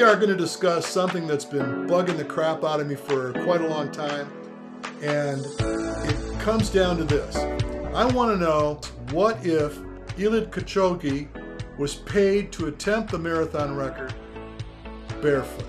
[0.00, 3.34] we are going to discuss something that's been bugging the crap out of me for
[3.44, 4.32] quite a long time.
[5.02, 5.44] And
[6.08, 7.36] it comes down to this
[7.94, 9.76] I want to know what if
[10.16, 11.28] Eliud Kipchoge
[11.78, 14.14] was paid to attempt the marathon record
[15.20, 15.66] barefoot?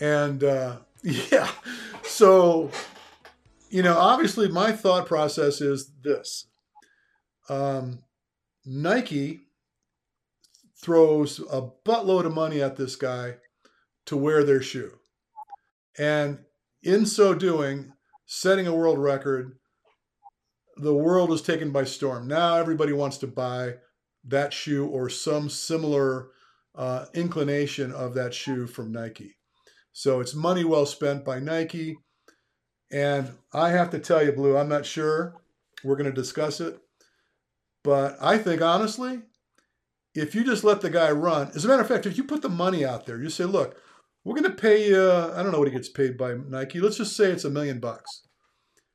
[0.00, 1.48] And uh, yeah,
[2.02, 2.68] so,
[3.70, 6.48] you know, obviously my thought process is this
[7.48, 8.00] um,
[8.64, 9.45] Nike
[10.80, 13.36] throws a buttload of money at this guy
[14.06, 14.98] to wear their shoe.
[15.98, 16.38] And
[16.82, 17.92] in so doing,
[18.26, 19.58] setting a world record,
[20.76, 22.28] the world is taken by storm.
[22.28, 23.76] Now everybody wants to buy
[24.24, 26.28] that shoe or some similar
[26.74, 29.36] uh, inclination of that shoe from Nike.
[29.92, 31.96] So it's money well spent by Nike.
[32.92, 35.40] And I have to tell you, Blue, I'm not sure.
[35.82, 36.78] We're going to discuss it.
[37.82, 39.22] But I think, honestly,
[40.16, 42.42] if you just let the guy run, as a matter of fact, if you put
[42.42, 43.80] the money out there, you say, look,
[44.24, 46.80] we're going to pay you, I don't know what he gets paid by Nike.
[46.80, 48.22] Let's just say it's a million bucks.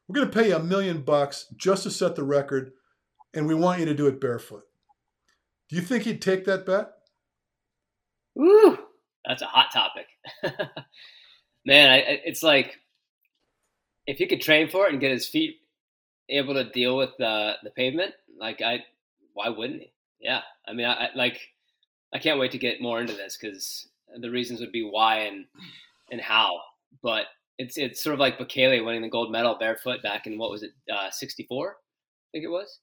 [0.08, 2.72] We're going to pay you a million bucks just to set the record,
[3.34, 4.64] and we want you to do it barefoot.
[5.70, 6.90] Do you think he'd take that bet?
[8.38, 8.78] Ooh,
[9.26, 10.08] that's a hot topic.
[11.66, 12.78] Man, I, it's like
[14.06, 15.58] if he could train for it and get his feet
[16.30, 18.84] able to deal with the the pavement, like I,
[19.34, 19.94] why wouldn't he?
[20.22, 21.40] Yeah, I mean, I, I like,
[22.14, 23.88] I can't wait to get more into this because
[24.20, 25.46] the reasons would be why and
[26.12, 26.60] and how.
[27.02, 27.26] But
[27.58, 30.64] it's it's sort of like Bikila winning the gold medal barefoot back in what was
[30.64, 30.72] it,
[31.12, 31.68] '64?
[31.68, 31.74] Uh, I
[32.32, 32.80] think it was.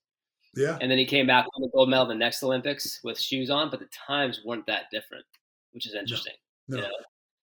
[0.55, 0.77] Yeah.
[0.81, 3.69] And then he came back with the gold medal the next Olympics with shoes on,
[3.69, 5.25] but the times weren't that different,
[5.71, 6.33] which is interesting.
[6.67, 6.77] No.
[6.77, 6.83] no.
[6.83, 6.95] You know?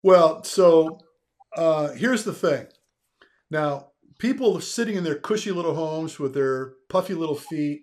[0.04, 1.00] Well, so
[1.56, 2.68] uh, here's the thing.
[3.50, 7.82] Now, people sitting in their cushy little homes with their puffy little feet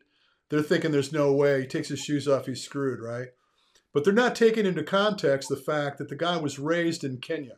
[0.49, 1.63] they're thinking there's no way.
[1.63, 3.29] He takes his shoes off, he's screwed, right?
[3.93, 7.57] But they're not taking into context the fact that the guy was raised in Kenya.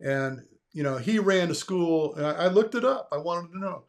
[0.00, 2.14] And, you know, he ran to school.
[2.14, 3.08] And I, I looked it up.
[3.12, 3.84] I wanted to know.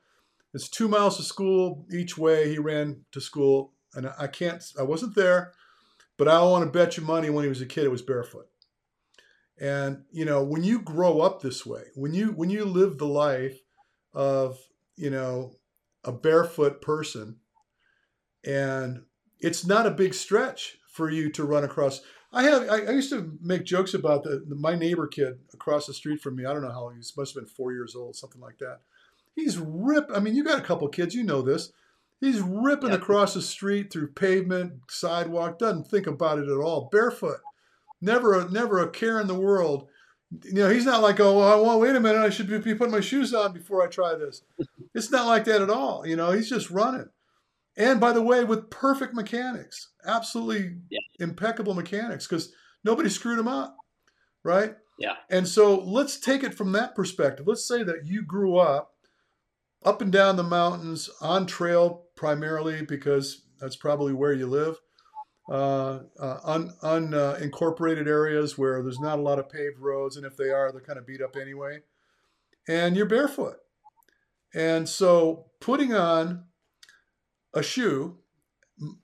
[0.53, 2.49] It's two miles to school each way.
[2.49, 3.73] He ran to school.
[3.93, 5.53] And I can't, I wasn't there,
[6.17, 8.47] but I want to bet you money when he was a kid, it was barefoot.
[9.59, 13.07] And, you know, when you grow up this way, when you, when you live the
[13.07, 13.59] life
[14.13, 14.59] of,
[14.95, 15.53] you know,
[16.03, 17.37] a barefoot person,
[18.47, 19.01] and
[19.39, 22.01] it's not a big stretch for you to run across.
[22.31, 25.85] I have I, I used to make jokes about the, the, my neighbor kid across
[25.85, 26.45] the street from me.
[26.45, 28.79] I don't know how he must have been four years old, something like that.
[29.35, 30.09] He's rip.
[30.13, 31.71] I mean, you got a couple kids, you know this.
[32.19, 32.95] He's ripping yeah.
[32.95, 35.59] across the street through pavement, sidewalk.
[35.59, 36.89] Doesn't think about it at all.
[36.91, 37.41] Barefoot,
[38.01, 39.87] never a never a care in the world.
[40.43, 42.91] You know, he's not like, oh, well, well wait a minute, I should be putting
[42.91, 44.41] my shoes on before I try this.
[44.93, 46.05] It's not like that at all.
[46.05, 47.07] You know, he's just running.
[47.77, 50.99] And by the way, with perfect mechanics, absolutely yeah.
[51.19, 52.51] impeccable mechanics, because
[52.83, 53.77] nobody screwed him up,
[54.43, 54.75] right?
[54.97, 55.15] Yeah.
[55.29, 57.47] And so let's take it from that perspective.
[57.47, 58.93] Let's say that you grew up
[59.85, 64.77] up and down the mountains on trail primarily because that's probably where you live.
[65.49, 70.25] Uh, uh, un, unincorporated uh, areas where there's not a lot of paved roads, and
[70.25, 71.79] if they are, they're kind of beat up anyway.
[72.67, 73.57] And you're barefoot.
[74.53, 76.46] And so putting on
[77.57, 78.15] a shoe,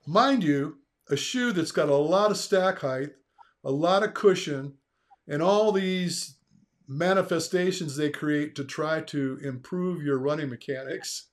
[0.06, 0.78] mind you,
[1.10, 3.10] a shoe that's got a lot of stack height,
[3.64, 4.74] a lot of cushion,
[5.26, 6.36] and all these
[6.86, 11.30] manifestations they create to try to improve your running mechanics,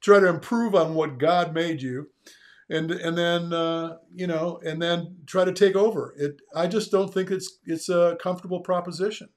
[0.00, 2.10] try to improve on what God made you,
[2.68, 6.14] and and then uh, you know, and then try to take over.
[6.16, 6.40] It.
[6.54, 9.30] I just don't think it's it's a comfortable proposition.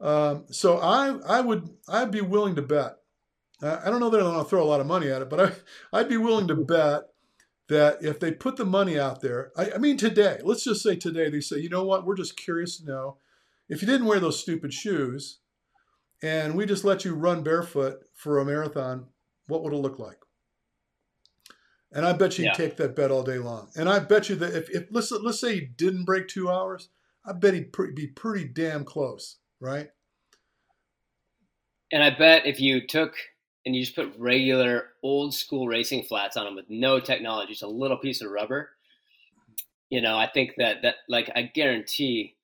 [0.00, 2.97] Um, so I I would I'd be willing to bet
[3.60, 5.40] I don't know that I want to throw a lot of money at it, but
[5.92, 7.02] I, I'd be willing to bet
[7.68, 10.96] that if they put the money out there, I, I, mean, today, let's just say
[10.96, 13.18] today, they say, you know what, we're just curious to know
[13.68, 15.40] if you didn't wear those stupid shoes
[16.22, 19.06] and we just let you run barefoot for a marathon,
[19.46, 20.18] what would it look like?
[21.92, 22.52] And I bet you yeah.
[22.52, 23.70] take that bet all day long.
[23.76, 26.90] And I bet you that if, if let's, let's say he didn't break two hours,
[27.24, 29.88] I bet he'd pre- be pretty damn close, right?
[31.90, 33.14] And I bet if you took
[33.66, 37.62] and you just put regular old school racing flats on them with no technology, just
[37.62, 38.70] a little piece of rubber,
[39.90, 42.36] you know, I think that that like I guarantee,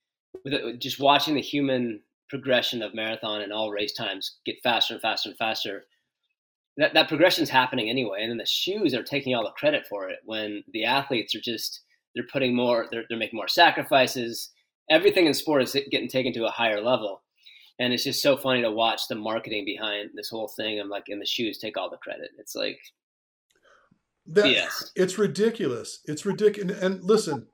[0.45, 5.03] with just watching the human progression of marathon and all race times get faster and
[5.03, 5.85] faster and faster,
[6.77, 10.09] that that is happening anyway, and then the shoes are taking all the credit for
[10.09, 11.83] it when the athletes are just
[12.15, 14.51] they're putting more, they're they're making more sacrifices.
[14.91, 17.23] Everything in sport is getting taken to a higher level
[17.79, 20.81] and it's just so funny to watch the marketing behind this whole thing.
[20.81, 22.31] I'm like, in the shoes take all the credit.
[22.39, 22.79] It's like,
[24.27, 26.01] that, yes, it's ridiculous.
[26.07, 26.81] It's ridiculous.
[26.81, 27.47] And listen,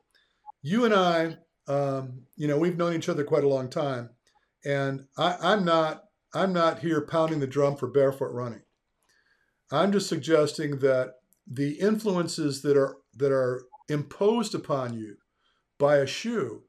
[0.63, 4.11] you and I, um, you know, we've known each other quite a long time,
[4.65, 8.63] and I, I'm not I'm not here pounding the drum for barefoot running.
[9.73, 11.15] I'm just suggesting that
[11.51, 15.17] the influences that are that are imposed upon you
[15.79, 16.63] by a shoe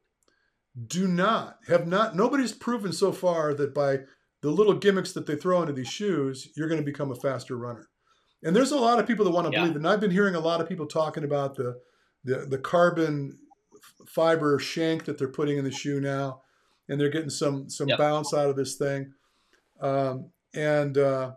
[0.87, 3.99] do not have not nobody's proven so far that by
[4.41, 7.57] the little gimmicks that they throw into these shoes you're going to become a faster
[7.57, 7.89] runner
[8.43, 9.59] and there's a lot of people that want to yeah.
[9.59, 11.79] believe it and i've been hearing a lot of people talking about the
[12.23, 13.37] the, the carbon
[14.07, 16.41] fiber shank that they're putting in the shoe now
[16.87, 17.97] and they're getting some some yep.
[17.97, 19.13] bounce out of this thing
[19.81, 21.31] um, and uh,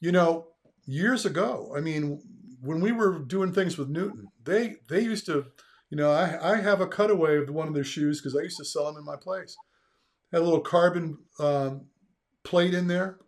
[0.00, 0.48] you know
[0.84, 2.20] years ago i mean
[2.60, 5.46] when we were doing things with newton they they used to
[5.90, 8.58] you know, I, I have a cutaway of one of their shoes because I used
[8.58, 9.56] to sell them in my place.
[10.32, 11.86] Had a little carbon um,
[12.42, 13.18] plate in there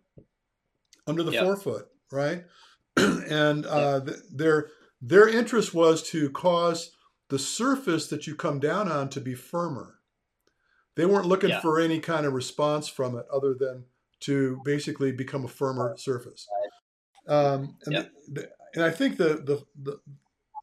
[1.07, 1.43] under the yep.
[1.43, 2.43] forefoot, right?
[2.97, 4.15] and uh, yep.
[4.33, 4.67] their
[5.01, 6.91] their interest was to cause
[7.29, 9.99] the surface that you come down on to be firmer.
[10.95, 11.61] They weren't looking yeah.
[11.61, 13.85] for any kind of response from it other than
[14.21, 16.45] to basically become a firmer surface.
[17.27, 18.11] Um, and, yep.
[18.27, 19.99] the, and I think the, the the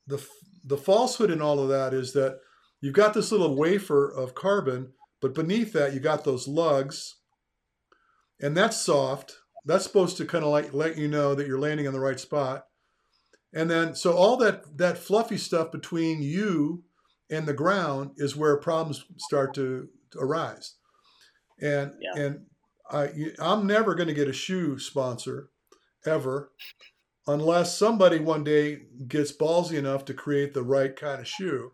[0.06, 0.26] the
[0.66, 2.40] the falsehood in all of that is that
[2.80, 7.16] you've got this little wafer of carbon, but beneath that you got those lugs,
[8.40, 9.36] and that's soft.
[9.64, 12.20] That's supposed to kind of like let you know that you're landing on the right
[12.20, 12.66] spot.
[13.54, 16.84] And then so all that that fluffy stuff between you
[17.30, 19.88] and the ground is where problems start to,
[20.19, 20.76] arise.
[21.60, 22.22] And yeah.
[22.22, 22.46] and
[22.90, 25.50] I I'm never going to get a shoe sponsor
[26.06, 26.52] ever
[27.26, 31.73] unless somebody one day gets ballsy enough to create the right kind of shoe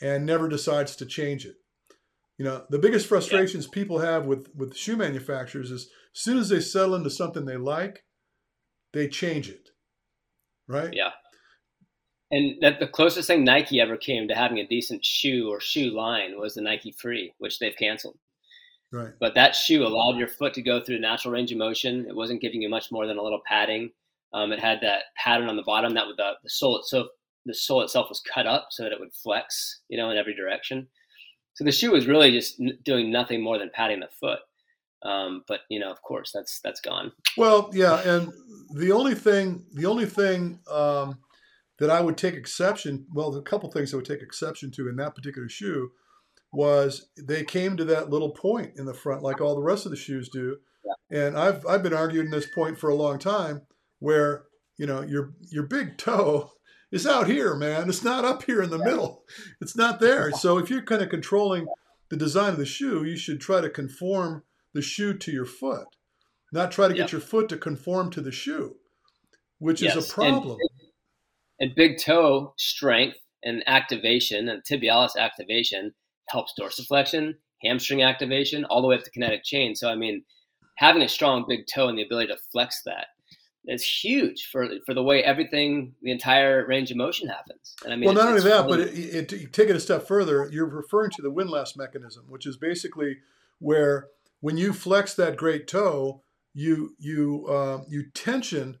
[0.00, 1.56] and never decides to change it.
[2.38, 3.74] You know, the biggest frustrations yeah.
[3.74, 7.58] people have with with shoe manufacturers is as soon as they settle into something they
[7.58, 8.04] like,
[8.92, 9.68] they change it.
[10.66, 10.92] Right?
[10.92, 11.10] Yeah.
[12.30, 15.90] And that the closest thing Nike ever came to having a decent shoe or shoe
[15.90, 18.16] line was the Nike Free, which they've canceled.
[18.92, 19.12] Right.
[19.20, 22.06] But that shoe allowed your foot to go through the natural range of motion.
[22.08, 23.90] It wasn't giving you much more than a little padding.
[24.32, 27.08] Um, it had that pattern on the bottom that with the, the sole itself,
[27.46, 30.34] the sole itself was cut up so that it would flex, you know, in every
[30.34, 30.86] direction.
[31.54, 34.38] So the shoe was really just doing nothing more than patting the foot.
[35.02, 37.12] Um, but you know, of course, that's that's gone.
[37.36, 38.32] Well, yeah, and
[38.74, 41.18] the only thing, the only thing um,
[41.78, 44.96] that I would take exception, well, a couple things I would take exception to in
[44.96, 45.90] that particular shoe
[46.52, 49.90] was they came to that little point in the front, like all the rest of
[49.90, 50.58] the shoes do.
[51.10, 51.26] Yeah.
[51.26, 53.62] And I've I've been arguing this point for a long time
[54.00, 54.44] where
[54.76, 56.50] you know your your big toe
[56.92, 57.88] is out here, man.
[57.88, 59.22] It's not up here in the middle.
[59.60, 60.32] It's not there.
[60.32, 61.66] So if you're kind of controlling
[62.08, 64.42] the design of the shoe, you should try to conform
[64.74, 65.86] the shoe to your foot,
[66.52, 68.76] not try to get your foot to conform to the shoe,
[69.58, 69.94] which yes.
[69.96, 70.58] is a problem.
[70.58, 75.92] And, and big toe strength and activation and tibialis activation
[76.28, 79.74] helps dorsiflexion, hamstring activation, all the way up to kinetic chain.
[79.74, 80.24] So I mean,
[80.76, 83.06] having a strong big toe and the ability to flex that
[83.66, 87.74] is huge for for the way everything, the entire range of motion happens.
[87.84, 90.06] And I mean, well, not only that, but it, it, it, take it a step
[90.06, 90.48] further.
[90.50, 93.18] You're referring to the windlass mechanism, which is basically
[93.58, 94.08] where
[94.40, 96.22] when you flex that great toe,
[96.54, 98.78] you you uh, you tension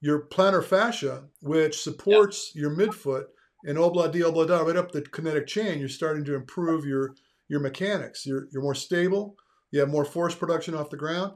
[0.00, 2.62] your plantar fascia, which supports yeah.
[2.62, 3.24] your midfoot,
[3.64, 5.78] and obla di obla da right up the kinetic chain.
[5.78, 7.14] You're starting to improve your
[7.48, 8.24] your mechanics.
[8.24, 9.36] You're you're more stable.
[9.72, 11.34] You have more force production off the ground.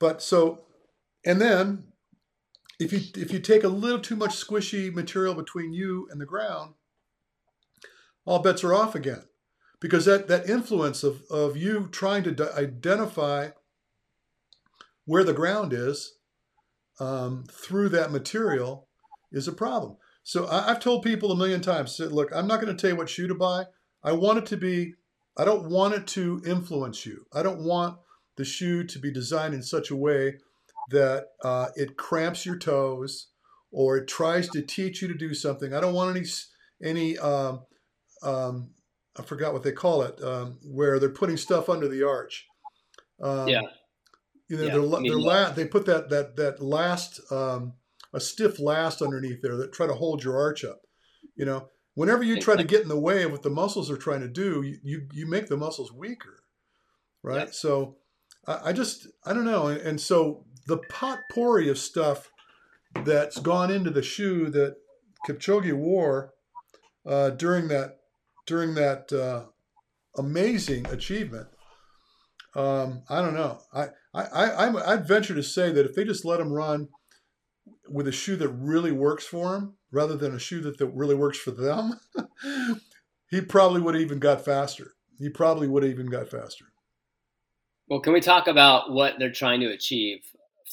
[0.00, 0.64] But so,
[1.24, 1.84] and then
[2.78, 6.26] if you if you take a little too much squishy material between you and the
[6.26, 6.74] ground,
[8.24, 9.24] all bets are off again,
[9.80, 13.50] because that that influence of of you trying to identify
[15.04, 16.16] where the ground is
[17.00, 18.88] um, through that material
[19.32, 19.96] is a problem.
[20.22, 22.90] So I, have told people a million times, said, look, I'm not going to tell
[22.90, 23.66] you what shoe to buy.
[24.02, 24.94] I want it to be.
[25.36, 27.26] I don't want it to influence you.
[27.32, 27.98] I don't want
[28.36, 30.38] the shoe to be designed in such a way
[30.90, 33.28] that uh, it cramps your toes
[33.70, 35.74] or it tries to teach you to do something.
[35.74, 36.26] I don't want any
[36.82, 37.62] any um,
[38.22, 38.70] um,
[39.18, 42.46] I forgot what they call it um, where they're putting stuff under the arch.
[43.22, 43.62] Um, yeah.
[44.48, 44.72] You know, yeah.
[44.72, 47.74] they're, they're la- they put that that that last um,
[48.12, 50.82] a stiff last underneath there that try to hold your arch up.
[51.34, 53.96] You know, whenever you try to get in the way of what the muscles are
[53.96, 56.42] trying to do, you you, you make the muscles weaker,
[57.22, 57.46] right?
[57.46, 57.52] Yeah.
[57.52, 57.96] So
[58.46, 62.30] I, I just I don't know, and, and so the potpourri of stuff
[63.04, 64.76] that's gone into the shoe that
[65.26, 66.32] Kipchoge wore
[67.06, 67.98] uh, during that
[68.46, 69.44] during that uh,
[70.18, 71.48] amazing achievement.
[72.54, 73.58] Um, I don't know.
[73.72, 76.88] I, I, I, I'd venture to say that if they just let him run
[77.88, 81.14] with a shoe that really works for him rather than a shoe that, that really
[81.14, 81.98] works for them,
[83.30, 84.92] he probably would have even got faster.
[85.18, 86.66] He probably would have even got faster.
[87.88, 90.20] Well, can we talk about what they're trying to achieve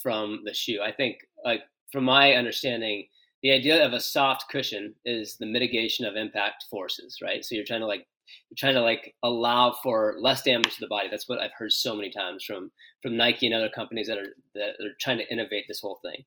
[0.01, 0.79] from the shoe?
[0.83, 3.07] I think, like from my understanding,
[3.43, 7.43] the idea of a soft cushion is the mitigation of impact forces, right?
[7.43, 8.07] So you're trying to like
[8.49, 11.07] you're trying to like allow for less damage to the body.
[11.09, 12.71] That's what I've heard so many times from
[13.01, 16.23] from Nike and other companies that are that are trying to innovate this whole thing.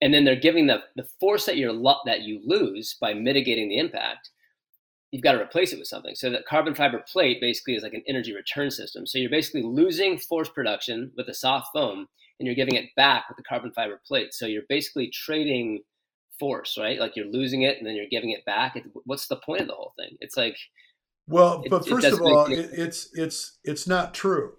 [0.00, 1.74] And then they're giving the the force that you're
[2.06, 4.30] that you lose by mitigating the impact.
[5.10, 6.14] You've got to replace it with something.
[6.14, 9.06] So that carbon fiber plate basically is like an energy return system.
[9.06, 13.28] So you're basically losing force production with a soft foam, and you're giving it back
[13.28, 14.32] with the carbon fiber plate.
[14.32, 15.80] So you're basically trading
[16.38, 16.98] force, right?
[16.98, 18.78] Like you're losing it and then you're giving it back.
[19.04, 20.16] what's the point of the whole thing?
[20.20, 20.56] It's like
[21.28, 24.54] well, but first of all, it, it's it's it's not true.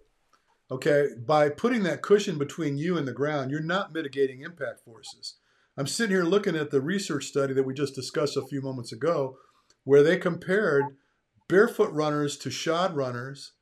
[0.72, 5.38] Okay, by putting that cushion between you and the ground, you're not mitigating impact forces.
[5.76, 8.92] I'm sitting here looking at the research study that we just discussed a few moments
[8.92, 9.38] ago,
[9.84, 10.84] where they compared
[11.48, 13.54] barefoot runners to shod runners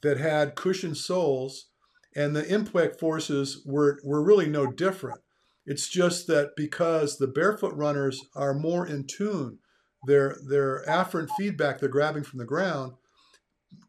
[0.00, 1.66] that had cushioned soles,
[2.16, 5.20] and the impact forces were, were really no different.
[5.66, 9.58] It's just that because the barefoot runners are more in tune
[10.06, 12.92] their their afferent feedback they're grabbing from the ground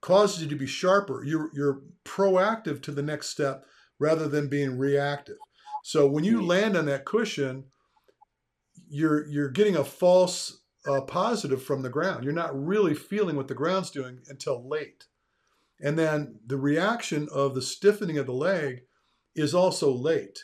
[0.02, 1.24] causes you to be sharper.
[1.24, 3.66] You're you're proactive to the next step
[4.00, 5.38] rather than being reactive.
[5.84, 7.66] So when you land on that cushion,
[8.90, 12.24] you're you're getting a false uh, positive from the ground.
[12.24, 15.06] You're not really feeling what the ground's doing until late.
[15.82, 18.82] And then the reaction of the stiffening of the leg
[19.36, 20.44] is also late.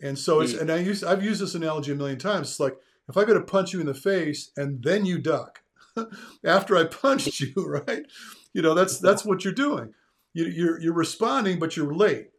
[0.00, 2.50] And so it's and I use I've used this analogy a million times.
[2.50, 2.76] It's like
[3.08, 5.62] if I go to punch you in the face and then you duck
[6.44, 7.54] after I punched you,
[7.86, 8.04] right?
[8.52, 9.94] You know, that's that's what you're doing.
[10.34, 12.30] You, you're you're responding, but you're late.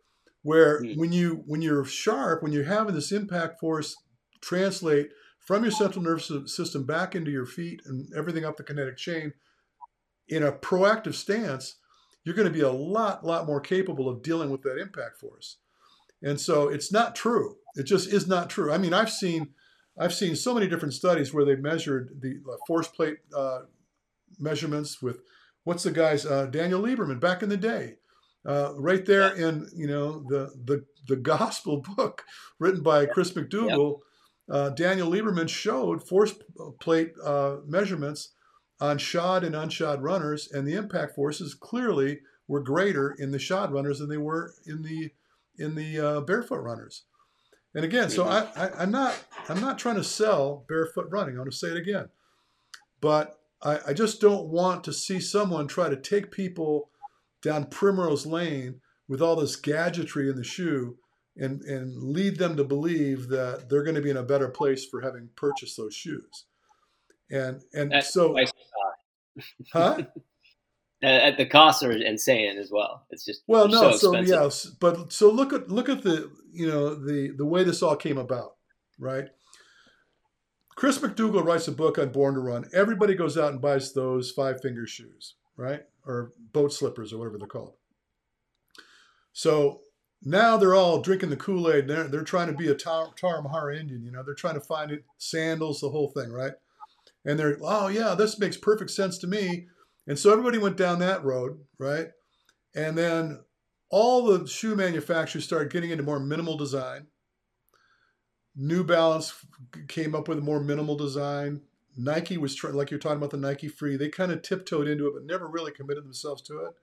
[0.42, 0.98] Where mm.
[0.98, 3.96] when you when you're sharp, when you're having this impact force
[4.42, 8.98] translate from your central nervous system back into your feet and everything up the kinetic
[8.98, 9.34] chain
[10.27, 11.75] in a proactive stance,
[12.24, 15.58] you're going to be a lot lot more capable of dealing with that impact force.
[16.22, 17.58] And so it's not true.
[17.75, 18.72] It just is not true.
[18.72, 19.50] I mean, I've seen
[19.98, 23.62] I've seen so many different studies where they measured the force plate uh,
[24.39, 25.22] measurements with
[25.65, 27.96] what's the guy's uh, Daniel Lieberman back in the day,
[28.46, 32.24] uh, right there in you know the the the gospel book
[32.60, 34.00] written by Chris McDougall.
[34.50, 36.34] Uh, Daniel Lieberman showed force
[36.80, 38.34] plate uh, measurements
[38.80, 43.72] on shod and unshod runners, and the impact forces clearly were greater in the shod
[43.72, 45.12] runners than they were in the
[45.58, 47.03] in the uh, barefoot runners.
[47.75, 49.18] And again, so I, I, am not
[49.50, 51.36] I'm not trying to sell barefoot running.
[51.36, 52.10] I want to say it again,
[53.01, 56.89] but I, I just don't want to see someone try to take people
[57.42, 60.98] down primrose lane with all this gadgetry in the shoe
[61.36, 64.86] and and lead them to believe that they're going to be in a better place
[64.86, 66.46] for having purchased those shoes.
[67.33, 68.35] And and That's so,
[69.73, 70.03] huh?
[71.01, 73.07] at the costs are insane as well.
[73.09, 74.49] It's just well, no, so, so yeah,
[74.79, 78.19] but so look at look at the you know the the way this all came
[78.19, 78.55] about,
[78.99, 79.29] right?
[80.75, 82.65] Chris McDougall writes a book on Born to Run.
[82.71, 87.39] Everybody goes out and buys those five finger shoes, right, or boat slippers or whatever
[87.39, 87.73] they're called.
[89.33, 89.81] So
[90.21, 91.87] now they're all drinking the Kool Aid.
[91.87, 94.21] They're they're trying to be a Tar- Tarahumara Indian, you know.
[94.23, 96.53] They're trying to find it sandals, the whole thing, right?
[97.25, 99.68] And they're oh yeah, this makes perfect sense to me
[100.08, 102.08] and so everybody went down that road, right?
[102.75, 103.44] And then
[103.89, 107.08] all the shoe manufacturers started getting into more minimal design.
[108.56, 109.34] New Balance
[109.88, 111.62] came up with a more minimal design.
[111.96, 115.08] Nike was trying, like you're talking about the Nike Free, they kind of tiptoed into
[115.08, 116.74] it, but never really committed themselves to it.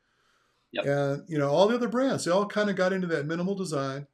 [0.73, 0.87] Yep.
[0.87, 3.55] And you know, all the other brands, they all kind of got into that minimal
[3.55, 4.07] design.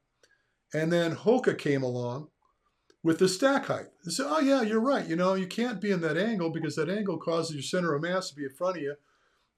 [0.73, 2.27] And then Hoka came along
[3.07, 3.85] with the stack height.
[4.03, 5.07] They say, oh yeah, you're right.
[5.07, 8.01] You know, you can't be in that angle because that angle causes your center of
[8.01, 8.95] mass to be in front of you,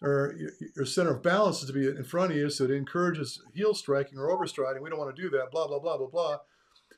[0.03, 0.35] or
[0.75, 3.73] your center of balance is to be in front of you, so it encourages heel
[3.73, 4.81] striking or overstriding.
[4.81, 5.49] We don't want to do that.
[5.49, 6.37] Blah blah blah blah blah.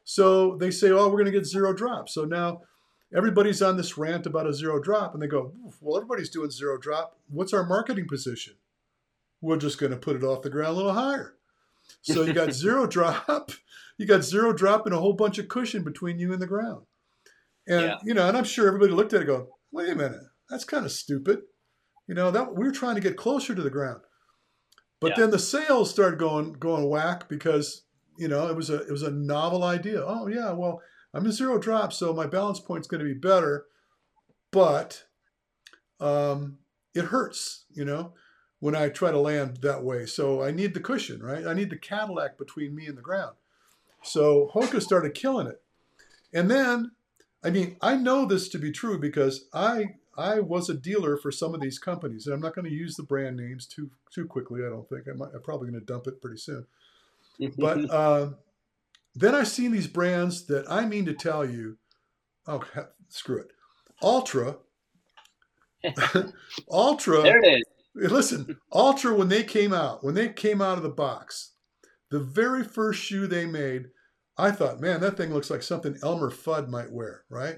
[0.03, 2.09] So they say, oh, we're going to get zero drop.
[2.09, 2.63] So now
[3.15, 6.77] everybody's on this rant about a zero drop, and they go, well, everybody's doing zero
[6.77, 7.17] drop.
[7.29, 8.55] What's our marketing position?
[9.39, 11.35] We're just going to put it off the ground a little higher.
[12.01, 13.51] So you got zero drop
[13.97, 16.85] you got zero drop and a whole bunch of cushion between you and the ground.
[17.67, 17.97] And yeah.
[18.03, 20.85] you know, and I'm sure everybody looked at it going, wait a minute, that's kind
[20.85, 21.41] of stupid.
[22.07, 24.01] You know, that we are trying to get closer to the ground.
[24.99, 25.21] But yeah.
[25.21, 27.83] then the sales started going going whack because,
[28.17, 30.03] you know, it was a it was a novel idea.
[30.05, 30.81] Oh yeah, well,
[31.13, 33.65] I'm a zero drop, so my balance point's going to be better,
[34.51, 35.03] but
[35.99, 36.59] um,
[36.93, 38.13] it hurts, you know,
[38.59, 40.05] when I try to land that way.
[40.05, 41.45] So I need the cushion, right?
[41.45, 43.35] I need the Cadillac between me and the ground.
[44.03, 45.61] So Hoka started killing it.
[46.33, 46.91] And then,
[47.43, 51.31] I mean, I know this to be true because I I was a dealer for
[51.31, 54.25] some of these companies, and I'm not going to use the brand names too too
[54.25, 54.61] quickly.
[54.65, 56.65] I don't think I might, I'm probably going to dump it pretty soon.
[57.57, 58.31] But uh,
[59.15, 61.77] then I've seen these brands that I mean to tell you,
[62.47, 62.63] oh
[63.09, 63.51] screw it,
[64.01, 64.57] Altra,
[66.67, 67.21] Altra.
[67.23, 67.63] There it
[67.95, 68.11] is.
[68.11, 71.50] Listen, Altra when they came out, when they came out of the box,
[72.11, 73.87] the very first shoe they made,
[74.37, 77.57] I thought, man, that thing looks like something Elmer Fudd might wear, right?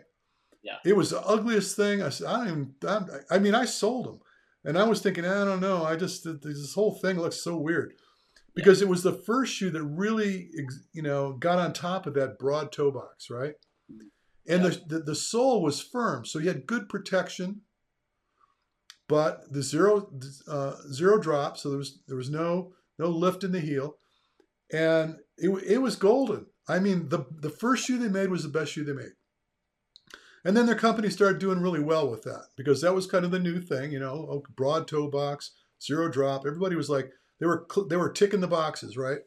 [0.64, 0.78] Yeah.
[0.86, 2.02] It was the ugliest thing.
[2.02, 2.48] I said, I don't
[2.84, 3.10] even.
[3.30, 4.20] I mean, I sold them,
[4.64, 5.84] and I was thinking, I don't know.
[5.84, 7.94] I just this whole thing looks so weird
[8.56, 10.50] because it was the first shoe that really,
[10.94, 13.56] you know, got on top of that broad toe box, right?
[14.48, 14.70] And Yeah.
[14.70, 17.62] the, the the sole was firm, so you had good protection.
[19.10, 20.10] But the zero
[20.48, 23.98] uh, zero drop, so there was there was no no lift in the heel,
[24.74, 26.48] and it it was golden.
[26.68, 29.14] I mean, the the first shoe they made was the best shoe they made.
[30.46, 33.32] And then their company started doing really well with that because that was kind of
[33.32, 35.52] the new thing, you know, oh, broad toe box,
[35.82, 36.44] zero drop.
[36.46, 39.20] Everybody was like, they were they were ticking the boxes, right?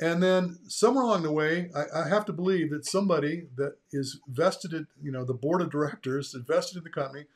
[0.00, 4.20] And then somewhere along the way, I, I have to believe that somebody that is
[4.28, 7.26] vested in, you know, the board of directors invested in the company,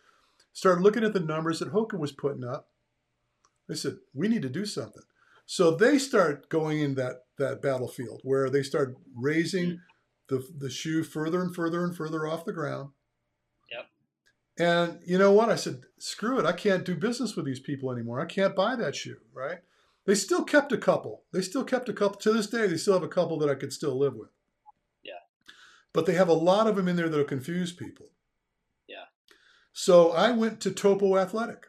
[0.52, 2.68] started looking at the numbers that Hoka was putting up.
[3.68, 5.04] They said, we need to do something.
[5.52, 9.78] So they start going in that that battlefield where they start raising mm.
[10.28, 12.90] the the shoe further and further and further off the ground.
[13.68, 13.86] Yep.
[14.60, 15.48] And you know what?
[15.48, 16.46] I said, screw it.
[16.46, 18.20] I can't do business with these people anymore.
[18.20, 19.58] I can't buy that shoe, right?
[20.06, 21.24] They still kept a couple.
[21.32, 22.20] They still kept a couple.
[22.20, 24.30] To this day, they still have a couple that I could still live with.
[25.02, 25.24] Yeah.
[25.92, 28.06] But they have a lot of them in there that'll confuse people.
[28.86, 29.06] Yeah.
[29.72, 31.66] So I went to Topo Athletic.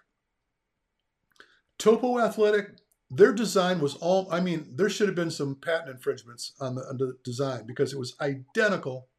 [1.80, 2.81] Topo Athletic,
[3.14, 6.82] their design was all, I mean, there should have been some patent infringements on the,
[6.84, 9.10] on the design because it was identical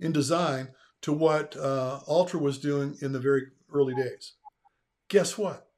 [0.00, 0.68] in design
[1.02, 4.32] to what uh, Altra was doing in the very early days.
[5.08, 5.68] Guess what?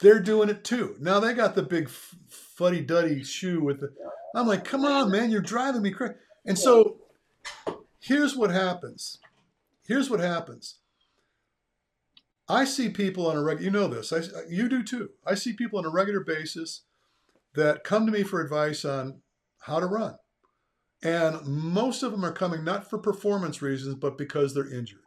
[0.00, 0.96] They're doing it too.
[0.98, 3.94] Now they got the big fuddy duddy shoe with the.
[4.34, 6.14] I'm like, come on, man, you're driving me crazy.
[6.44, 6.98] And so
[8.00, 9.18] here's what happens.
[9.86, 10.80] Here's what happens.
[12.48, 15.10] I see people on a regular, you know this, I, you do too.
[15.26, 16.82] I see people on a regular basis
[17.54, 19.20] that come to me for advice on
[19.60, 20.16] how to run.
[21.02, 25.00] And most of them are coming not for performance reasons, but because they're injured.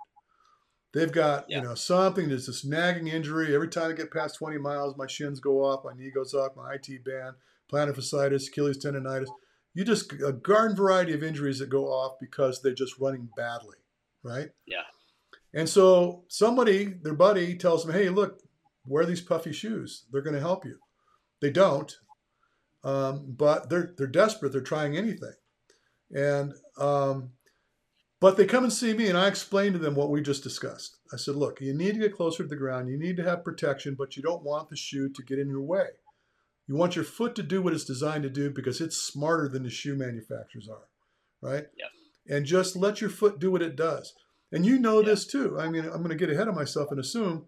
[0.93, 1.57] They've got, Yeah.
[1.57, 3.53] you know, something, there's this nagging injury.
[3.53, 6.55] Every time I get past 20 miles, my shins go off, my knee goes off,
[6.55, 7.35] my IT band,
[7.71, 9.27] plantar fasciitis, Achilles tendonitis.
[9.75, 13.77] You just, a garden variety of injuries that go off because they're just running badly,
[14.23, 14.49] right?
[14.65, 14.81] Yeah.
[15.53, 18.39] And so somebody, their buddy, tells them, "Hey, look,
[18.85, 20.05] wear these puffy shoes.
[20.11, 20.77] They're going to help you."
[21.41, 21.95] They don't,
[22.83, 24.51] um, but they're they're desperate.
[24.51, 25.33] They're trying anything,
[26.11, 27.31] and um,
[28.19, 30.97] but they come and see me, and I explain to them what we just discussed.
[31.11, 32.89] I said, "Look, you need to get closer to the ground.
[32.89, 35.63] You need to have protection, but you don't want the shoe to get in your
[35.63, 35.87] way.
[36.67, 39.63] You want your foot to do what it's designed to do because it's smarter than
[39.63, 40.87] the shoe manufacturers are,
[41.41, 41.65] right?
[41.75, 42.35] Yeah.
[42.35, 44.13] And just let your foot do what it does."
[44.51, 45.07] And you know Yeah.
[45.07, 45.59] this too.
[45.59, 47.45] I mean, I'm going to get ahead of myself and assume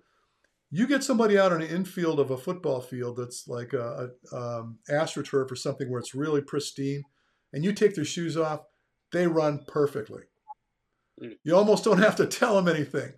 [0.70, 4.36] you get somebody out on an infield of a football field that's like a, a
[4.36, 7.04] um, astroturf or something where it's really pristine,
[7.52, 8.62] and you take their shoes off,
[9.12, 10.24] they run perfectly.
[11.22, 11.38] Mm.
[11.44, 13.12] You almost don't have to tell them anything.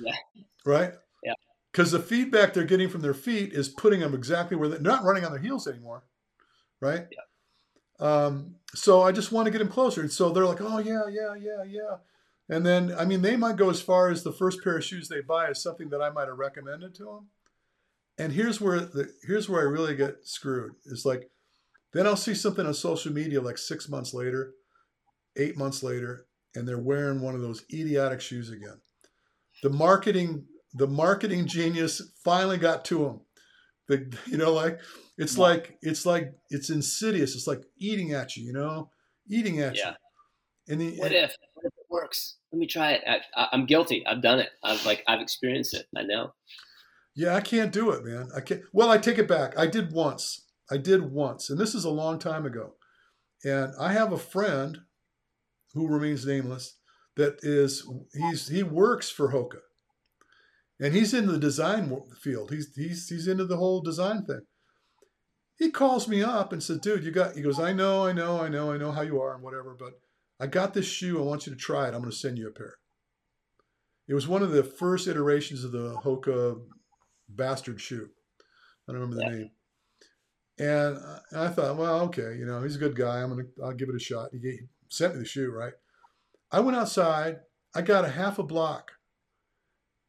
[0.00, 0.14] Yeah.
[0.66, 0.92] Right?
[1.22, 1.34] Yeah.
[1.70, 5.04] Because the feedback they're getting from their feet is putting them exactly where they're not
[5.04, 6.02] running on their heels anymore.
[6.80, 7.06] Right?
[7.12, 7.24] Yeah.
[8.00, 10.00] Um, so I just want to get them closer.
[10.00, 11.96] And so they're like, oh, yeah, yeah, yeah, yeah.
[12.48, 15.08] And then, I mean, they might go as far as the first pair of shoes
[15.08, 17.28] they buy is something that I might have recommended to them.
[18.16, 20.72] And here's where the here's where I really get screwed.
[20.86, 21.30] Is like,
[21.92, 24.54] then I'll see something on social media like six months later,
[25.36, 28.80] eight months later, and they're wearing one of those idiotic shoes again.
[29.62, 33.20] The marketing, the marketing genius finally got to them.
[33.88, 34.80] The you know like
[35.16, 35.42] it's Yeah.
[35.44, 37.36] like it's like it's insidious.
[37.36, 38.90] It's like eating at you, you know,
[39.28, 39.90] eating at Yeah.
[40.66, 40.72] you.
[40.72, 41.36] And the, What if?
[41.54, 42.36] What if works?
[42.52, 43.02] Let me try it.
[43.36, 44.04] I, I'm guilty.
[44.06, 44.50] I've done it.
[44.62, 45.86] I've like I've experienced it.
[45.96, 46.32] I know.
[47.14, 48.28] Yeah, I can't do it, man.
[48.34, 48.62] I can't.
[48.72, 49.58] Well, I take it back.
[49.58, 50.46] I did once.
[50.70, 52.74] I did once, and this is a long time ago.
[53.44, 54.78] And I have a friend
[55.74, 56.76] who remains nameless
[57.16, 59.60] that is he's he works for Hoka,
[60.80, 62.50] and he's in the design field.
[62.50, 64.42] He's he's he's into the whole design thing.
[65.56, 68.40] He calls me up and says, "Dude, you got." He goes, "I know, I know,
[68.40, 69.94] I know, I know how you are and whatever, but
[70.40, 71.18] I got this shoe.
[71.18, 71.94] I want you to try it.
[71.94, 72.74] I'm going to send you a pair."
[74.06, 76.60] It was one of the first iterations of the Hoka
[77.28, 78.08] bastard shoe.
[78.88, 79.38] I don't remember the Yeah.
[79.38, 79.50] name.
[80.60, 80.98] And
[81.32, 83.22] I- thought, well, okay, you know, he's a good guy.
[83.22, 84.30] I'm gonna, I'll give it a shot.
[84.32, 85.74] He gave, sent me the shoe, right?
[86.50, 87.40] I went outside.
[87.74, 88.92] I got a half a block,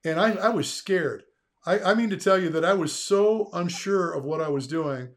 [0.03, 1.23] and I, I was scared.
[1.65, 4.65] I, I mean to tell you that I was so unsure of what I was
[4.65, 5.15] doing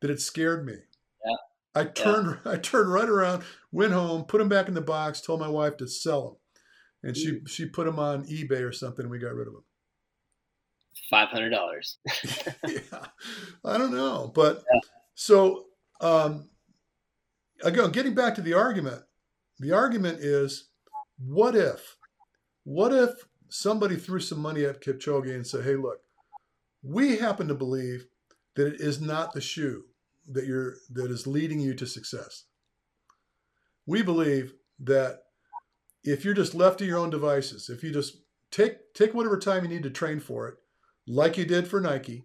[0.00, 0.74] that it scared me.
[1.74, 2.52] I turned yeah.
[2.52, 5.76] I turned right around, went home, put them back in the box, told my wife
[5.78, 6.36] to sell them,
[7.02, 7.48] and she mm.
[7.48, 9.04] she put them on eBay or something.
[9.04, 9.64] and We got rid of them.
[11.10, 11.98] Five hundred dollars.
[12.68, 13.06] yeah,
[13.64, 14.80] I don't know, but yeah.
[15.14, 15.66] so
[16.00, 16.48] um,
[17.62, 19.02] again, getting back to the argument,
[19.58, 20.68] the argument is,
[21.18, 21.96] what if,
[22.64, 23.10] what if
[23.48, 25.98] somebody threw some money at Kipchoge and said, "Hey, look,
[26.82, 28.06] we happen to believe
[28.54, 29.84] that it is not the shoe
[30.30, 32.44] that you're that is leading you to success.
[33.86, 35.20] We believe that
[36.02, 38.18] if you're just left to your own devices, if you just
[38.50, 40.54] take take whatever time you need to train for it,
[41.06, 42.24] like you did for Nike.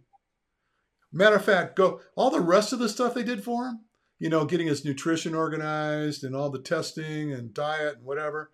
[1.11, 3.79] Matter of fact, go all the rest of the stuff they did for him,
[4.19, 8.51] you know, getting his nutrition organized and all the testing and diet and whatever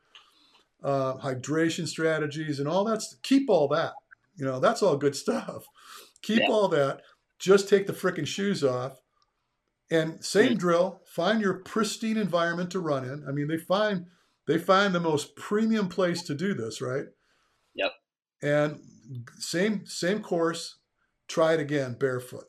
[0.85, 3.03] uh, hydration strategies and all that.
[3.23, 3.93] Keep all that.
[4.37, 5.65] You know, that's all good stuff.
[6.21, 6.49] Keep yeah.
[6.49, 7.01] all that.
[7.39, 9.01] Just take the freaking shoes off.
[9.91, 10.57] And same mm.
[10.57, 11.01] drill.
[11.05, 13.23] Find your pristine environment to run in.
[13.27, 14.05] I mean, they find
[14.47, 17.05] they find the most premium place to do this, right?
[17.75, 17.91] Yep.
[18.41, 18.79] And
[19.37, 20.77] same same course.
[21.27, 22.45] Try it again barefoot.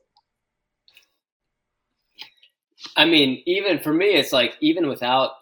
[2.97, 5.33] I mean, even for me, it's like even without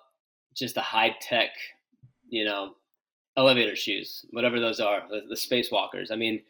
[0.54, 1.50] just the high tech,
[2.28, 2.74] you know,
[3.37, 6.11] elevator shoes, whatever those are, the, the spacewalkers.
[6.11, 6.42] I mean,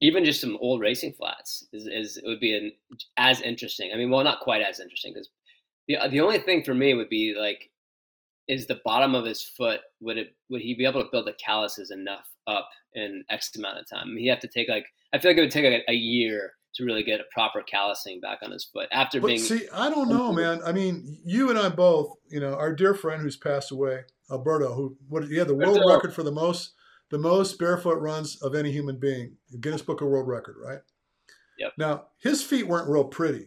[0.00, 2.72] even just some old racing flats is, is it would be an,
[3.16, 3.90] as interesting.
[3.92, 5.30] I mean, well, not quite as interesting because
[5.88, 7.70] the uh, the only thing for me would be like,
[8.48, 11.34] is the bottom of his foot would it would he be able to build the
[11.34, 14.04] calluses enough up in X amount of time?
[14.04, 15.92] I mean, he have to take like I feel like it would take like a,
[15.92, 19.38] a year to really get a proper callousing back on his foot after but being.
[19.38, 20.60] See, I don't know, man.
[20.64, 24.74] I mean, you and I both, you know, our dear friend who's passed away, Alberto,
[24.74, 26.74] who what he had the world record for the most
[27.10, 30.80] the most barefoot runs of any human being, Guinness Book of World Record, right?
[31.58, 31.72] Yep.
[31.78, 33.46] Now his feet weren't real pretty,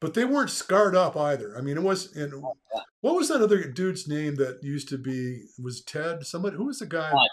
[0.00, 1.56] but they weren't scarred up either.
[1.56, 2.14] I mean, it was.
[2.14, 2.80] And oh, yeah.
[3.00, 5.44] what was that other dude's name that used to be?
[5.62, 6.26] Was Ted?
[6.26, 6.56] Somebody?
[6.56, 7.10] Who was the guy?
[7.10, 7.28] Todd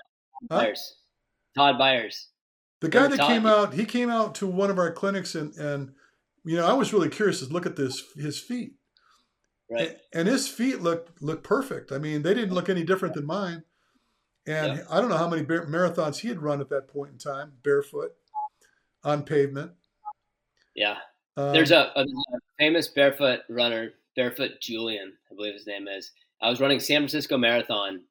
[0.52, 0.60] huh?
[0.60, 0.96] Byers.
[1.58, 2.30] Todd Byers.
[2.82, 3.28] The guy that Todd.
[3.28, 3.74] came out.
[3.74, 5.94] He came out to one of our clinics, and and
[6.46, 8.76] you know, I was really curious to look at this his feet.
[9.70, 9.98] Right.
[10.14, 11.92] And his feet looked looked perfect.
[11.92, 13.64] I mean, they didn't look any different than mine.
[14.48, 17.54] And I don't know how many marathons he had run at that point in time,
[17.64, 18.14] barefoot,
[19.04, 19.72] on pavement.
[20.76, 20.98] Yeah.
[21.38, 22.06] Um, There's a, a,
[22.60, 26.12] famous barefoot runner, Barefoot Julian, I believe his name is.
[26.42, 28.02] I was running San Francisco Marathon,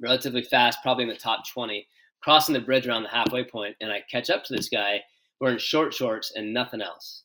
[0.00, 1.86] relatively fast, probably in the top 20,
[2.22, 5.02] crossing the bridge around the halfway point, and I catch up to this guy
[5.40, 7.22] wearing short shorts and nothing else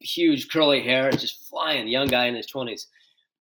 [0.00, 2.86] huge curly hair, just flying, young guy in his 20s.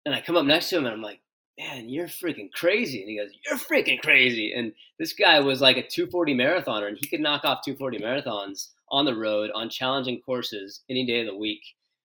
[0.06, 1.20] And I come up next to him and I'm like,
[1.60, 3.00] man, you're freaking crazy.
[3.00, 4.52] And he goes, you're freaking crazy.
[4.52, 8.68] And this guy was like a 240 marathoner and he could knock off 240 marathons
[8.90, 11.62] on the road on challenging courses any day of the week.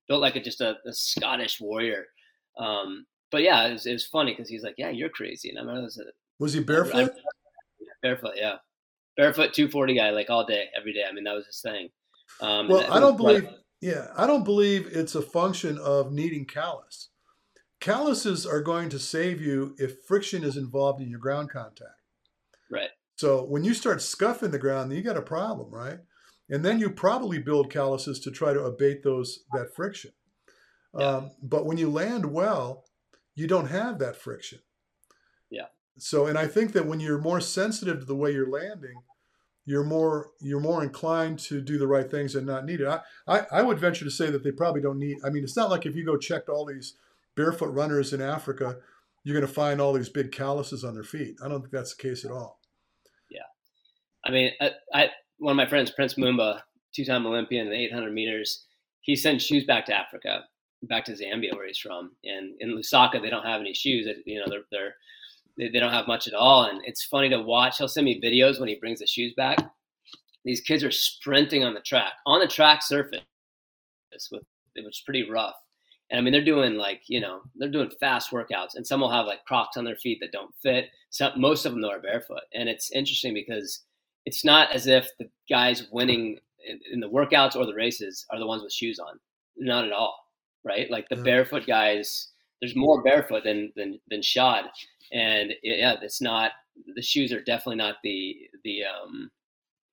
[0.07, 2.05] Built like a, just a, a Scottish warrior.
[2.57, 5.49] Um, but yeah, it was, it was funny because he's like, yeah, you're crazy.
[5.49, 6.01] And I remember was,
[6.39, 7.11] was he barefoot?
[7.11, 7.21] I,
[8.01, 8.57] barefoot, yeah.
[9.17, 11.03] Barefoot 240 guy, like all day, every day.
[11.09, 11.89] I mean, that was his thing.
[12.41, 13.47] Um, well, I don't believe
[13.81, 17.09] yeah, I don't believe it's a function of needing callus.
[17.85, 22.01] Calluses are going to save you if friction is involved in your ground contact.
[22.71, 22.89] Right.
[23.15, 25.99] So when you start scuffing the ground, you got a problem, right?
[26.49, 30.13] And then you probably build calluses to try to abate those that friction.
[30.97, 31.05] Yeah.
[31.05, 32.85] Um, but when you land well,
[33.35, 34.61] you don't have that friction.
[35.51, 35.67] Yeah.
[35.99, 39.03] So, and I think that when you're more sensitive to the way you're landing,
[39.63, 42.87] you're more you're more inclined to do the right things and not need it.
[42.87, 45.17] I, I, I would venture to say that they probably don't need.
[45.23, 46.95] I mean, it's not like if you go checked all these
[47.35, 48.77] barefoot runners in Africa,
[49.23, 51.35] you're going to find all these big calluses on their feet.
[51.43, 52.59] I don't think that's the case at all.
[53.29, 53.41] Yeah,
[54.25, 56.61] I mean, I, I one of my friends, Prince Mumba,
[56.95, 58.65] two-time Olympian in 800 meters,
[59.01, 60.45] he sends shoes back to Africa,
[60.83, 64.07] back to Zambia where he's from, and in Lusaka they don't have any shoes.
[64.25, 64.95] You know, they're they're
[65.57, 66.65] they, they don't have much at all.
[66.65, 67.77] And it's funny to watch.
[67.77, 69.57] He'll send me videos when he brings the shoes back.
[70.43, 73.21] These kids are sprinting on the track, on the track surface,
[74.11, 74.41] which
[74.75, 75.55] is pretty rough.
[76.11, 79.11] And I mean, they're doing like, you know, they're doing fast workouts, and some will
[79.11, 80.89] have like Crocs on their feet that don't fit.
[81.09, 83.81] Some, most of them though are barefoot, and it's interesting because
[84.25, 86.37] it's not as if the guys winning
[86.67, 89.19] in, in the workouts or the races are the ones with shoes on.
[89.57, 90.15] Not at all,
[90.63, 90.89] right?
[90.91, 91.23] Like the yeah.
[91.23, 92.29] barefoot guys,
[92.61, 94.65] there's more barefoot than than than shod,
[95.11, 96.51] and yeah, it's not
[96.95, 99.31] the shoes are definitely not the the um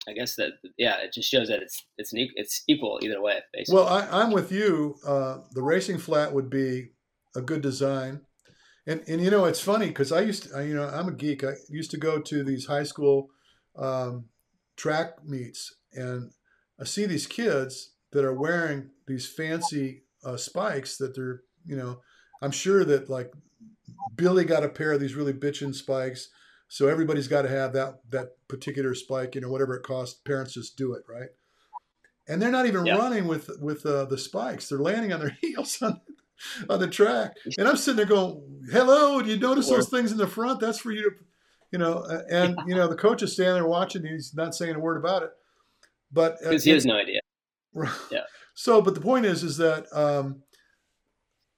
[0.09, 3.41] I guess that yeah, it just shows that it's it's an, it's equal either way.
[3.53, 3.81] Basically.
[3.81, 4.97] Well, I, am with you.
[5.07, 6.91] Uh, the racing flat would be
[7.37, 8.23] a good design,
[8.87, 11.12] and and you know it's funny because I used to I, you know I'm a
[11.12, 11.45] geek.
[11.45, 13.29] I used to go to these high school
[13.77, 14.27] um,
[14.77, 16.31] track meets, and
[16.81, 22.01] I see these kids that are wearing these fancy uh, spikes that they're, you know,
[22.41, 23.33] I'm sure that like
[24.17, 26.29] Billy got a pair of these really bitchin' spikes.
[26.72, 30.18] So everybody's got to have that that particular spike, you know, whatever it costs.
[30.24, 31.28] Parents just do it, right?
[32.26, 32.96] And they're not even yeah.
[32.96, 36.00] running with with uh, the spikes; they're landing on their heels on
[36.70, 37.37] on the track.
[37.58, 40.61] And I'm sitting there going, "Hello, do you notice those things in the front?
[40.61, 41.16] That's for you to,
[41.72, 44.80] you know." And you know, the coach is standing there watching; he's not saying a
[44.80, 45.30] word about it.
[46.11, 47.20] But because uh, he has no idea.
[48.11, 48.20] Yeah.
[48.54, 50.42] So, but the point is, is that um,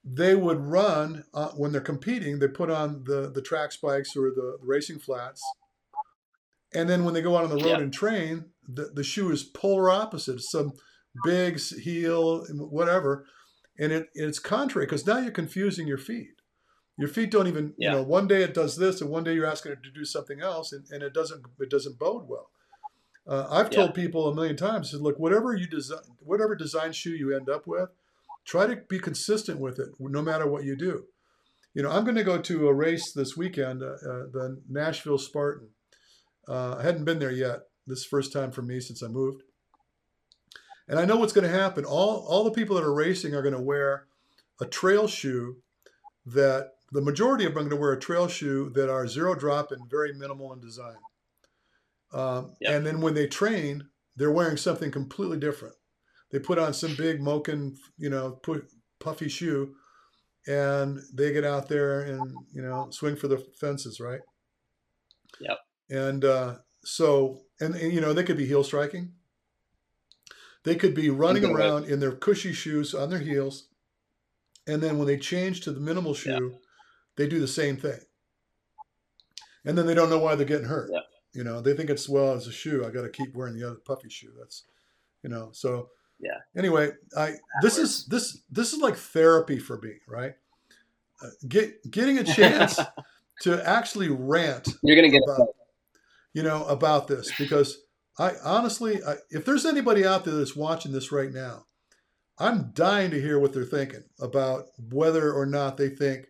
[0.04, 2.38] they would run uh, when they're competing.
[2.38, 5.42] They put on the the track spikes or the, the racing flats,
[6.74, 7.78] and then when they go out on the road yeah.
[7.78, 10.40] and train, the, the shoe is polar opposite.
[10.42, 10.72] Some
[11.24, 13.26] big heel, whatever,
[13.78, 16.28] and it it's contrary because now you're confusing your feet.
[16.98, 17.90] Your feet don't even yeah.
[17.90, 18.02] you know.
[18.02, 20.72] One day it does this, and one day you're asking it to do something else,
[20.72, 22.50] and, and it doesn't it doesn't bode well.
[23.26, 24.04] Uh, I've told yeah.
[24.04, 27.88] people a million times, look, whatever you design, whatever design shoe you end up with,
[28.44, 31.04] try to be consistent with it, no matter what you do.
[31.74, 35.18] You know, I'm going to go to a race this weekend, uh, uh, the Nashville
[35.18, 35.70] Spartan.
[36.48, 37.60] Uh, I hadn't been there yet.
[37.86, 39.42] This first time for me since I moved,
[40.88, 41.84] and I know what's going to happen.
[41.84, 44.06] All all the people that are racing are going to wear
[44.58, 45.58] a trail shoe
[46.24, 49.34] that the majority of them are going to wear a trail shoe that are zero
[49.34, 50.96] drop and very minimal in design.
[52.12, 52.72] Um, yep.
[52.72, 55.74] And then when they train, they're wearing something completely different.
[56.34, 58.40] They put on some big moken, you know,
[58.98, 59.76] puffy shoe,
[60.48, 64.18] and they get out there and you know swing for the fences, right?
[65.38, 65.58] Yep.
[65.90, 69.12] And uh, so, and, and, you know, they could be heel striking.
[70.64, 73.68] They could be running around in their cushy shoes on their heels,
[74.66, 76.56] and then when they change to the minimal shoe,
[77.14, 78.00] they do the same thing.
[79.64, 80.90] And then they don't know why they're getting hurt.
[81.32, 82.84] You know, they think it's well as a shoe.
[82.84, 84.32] I got to keep wearing the other puffy shoe.
[84.36, 84.64] That's,
[85.22, 85.90] you know, so
[86.24, 86.38] yeah.
[86.56, 90.34] Anyway, I this is this this is like therapy for me, right?
[91.22, 92.80] Uh, get getting a chance
[93.42, 94.68] to actually rant.
[94.82, 95.48] You're gonna get about,
[96.32, 97.78] you know about this because
[98.18, 101.66] I honestly, I, if there's anybody out there that's watching this right now,
[102.38, 106.26] I'm dying to hear what they're thinking about whether or not they think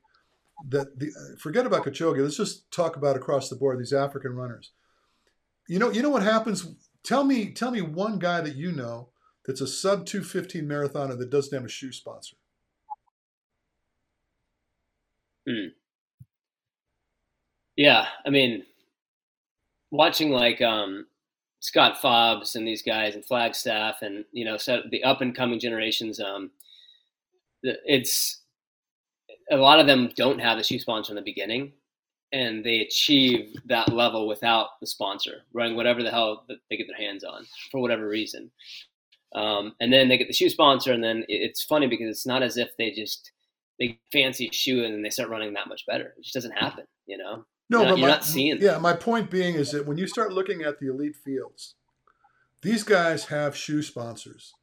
[0.68, 2.20] that the forget about Kipchoge.
[2.20, 4.72] Let's just talk about across the board these African runners.
[5.68, 6.66] You know, you know what happens.
[7.04, 9.11] Tell me, tell me one guy that you know
[9.46, 12.37] that's a sub 215 marathoner that doesn't have a shoe sponsor.
[15.46, 15.68] Hmm.
[17.76, 18.64] Yeah, I mean,
[19.90, 21.07] watching like um,
[21.61, 24.57] Scott Fobbs and these guys and Flagstaff and you know
[24.90, 26.20] the up and coming generations.
[26.20, 26.50] Um,
[27.62, 28.42] it's
[29.50, 31.72] a lot of them don't have a shoe sponsor in the beginning,
[32.33, 36.96] and they achieve that level without the sponsor, running whatever the hell they get their
[36.96, 38.50] hands on for whatever reason.
[39.34, 42.42] Um, and then they get the shoe sponsor, and then it's funny because it's not
[42.42, 43.32] as if they just
[43.78, 46.14] they fancy shoe and then they start running that much better.
[46.16, 47.44] It just doesn't happen, you know.
[47.68, 48.60] No, you're but you're my, not seeing.
[48.60, 51.74] Yeah, my point being is that when you start looking at the elite fields,
[52.62, 54.54] these guys have shoe sponsors,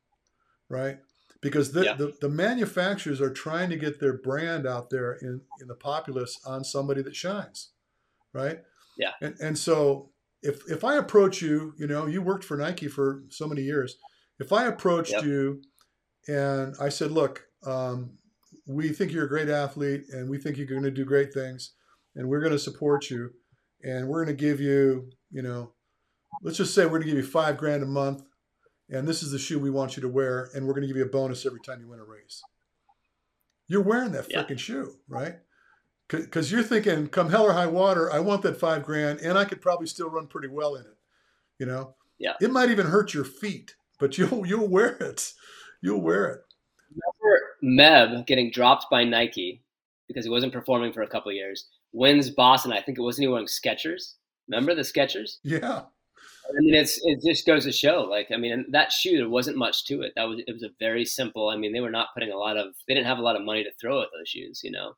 [0.70, 1.00] right?
[1.42, 1.94] because the, yeah.
[1.94, 6.40] the, the, manufacturers are trying to get their brand out there in, in the populace
[6.46, 7.72] on somebody that shines
[8.34, 8.60] right
[8.98, 10.10] yeah and, and so
[10.42, 13.98] if if i approach you you know you worked for nike for so many years
[14.42, 15.24] if i approached yep.
[15.24, 15.62] you
[16.28, 18.18] and i said look um,
[18.66, 21.74] we think you're a great athlete and we think you're going to do great things
[22.16, 23.30] and we're going to support you
[23.84, 25.72] and we're going to give you you know
[26.42, 28.24] let's just say we're going to give you five grand a month
[28.92, 30.98] and this is the shoe we want you to wear, and we're going to give
[30.98, 32.44] you a bonus every time you win a race.
[33.68, 34.56] You're wearing that freaking yeah.
[34.58, 35.36] shoe, right?
[36.10, 39.46] Because you're thinking, come hell or high water, I want that five grand, and I
[39.46, 40.98] could probably still run pretty well in it.
[41.58, 42.34] You know, yeah.
[42.42, 45.32] It might even hurt your feet, but you'll you'll wear it.
[45.82, 46.42] You'll wear it.
[47.62, 49.64] Remember Meb getting dropped by Nike
[50.08, 51.68] because he wasn't performing for a couple years.
[51.94, 52.74] Wins Boston.
[52.74, 54.16] I think it wasn't he wearing Skechers.
[54.50, 55.38] Remember the Skechers?
[55.44, 55.84] Yeah.
[56.50, 58.02] I mean, it's it just goes to show.
[58.02, 60.12] Like, I mean, that shoe there wasn't much to it.
[60.18, 61.50] That was it was a very simple.
[61.50, 62.74] I mean, they were not putting a lot of.
[62.88, 64.62] They didn't have a lot of money to throw at those shoes.
[64.64, 64.94] You know.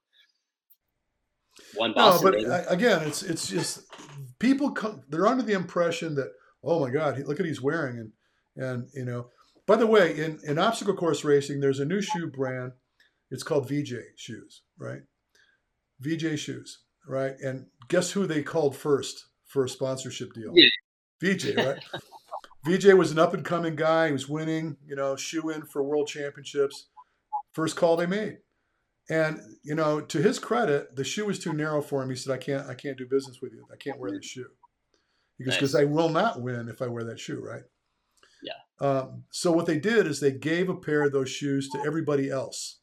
[1.76, 2.32] Won Boston.
[2.32, 3.84] No, but again, it's it's just
[4.39, 5.04] people come.
[5.10, 6.32] They're under the impression that
[6.63, 8.12] oh my God, look at he's wearing and
[8.56, 9.28] and you know.
[9.66, 12.74] By the way, in in obstacle course racing, there's a new shoe brand.
[13.32, 15.02] It's called VJ shoes, right?
[16.02, 17.34] VJ shoes, right?
[17.39, 20.52] And guess who they called first for a sponsorship deal?
[20.54, 20.70] Yeah.
[21.22, 21.80] VJ, right?
[22.66, 24.08] VJ was an up and coming guy.
[24.08, 26.88] He was winning, you know, shoe in for world championships.
[27.54, 28.38] First call they made.
[29.10, 32.10] And, you know, to his credit, the shoe was too narrow for him.
[32.10, 33.66] He said, I can't, I can't do business with you.
[33.72, 34.48] I can't wear this shoe.
[35.38, 35.82] because because nice.
[35.82, 37.63] I will not win if I wear that shoe, right?
[38.84, 42.30] Um, so what they did is they gave a pair of those shoes to everybody
[42.30, 42.80] else.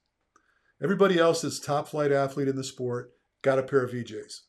[0.82, 4.40] Everybody else that's top flight athlete in the sport got a pair of VJs.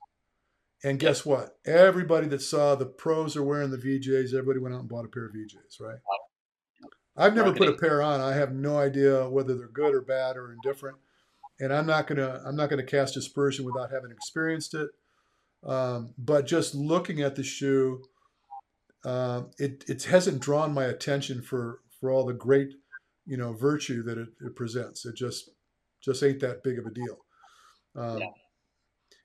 [0.81, 1.57] And guess what?
[1.65, 5.09] Everybody that saw the pros are wearing the VJs, everybody went out and bought a
[5.09, 5.99] pair of VJs, right?
[7.17, 7.73] I've never Marketing.
[7.73, 8.21] put a pair on.
[8.21, 10.97] I have no idea whether they're good or bad or indifferent.
[11.59, 14.89] And I'm not gonna I'm not gonna cast aspersion without having experienced it.
[15.63, 18.03] Um, but just looking at the shoe,
[19.03, 22.73] uh, it it hasn't drawn my attention for for all the great
[23.25, 25.05] you know virtue that it, it presents.
[25.05, 25.49] It just
[26.01, 27.17] just ain't that big of a deal.
[27.95, 28.27] Um, yeah.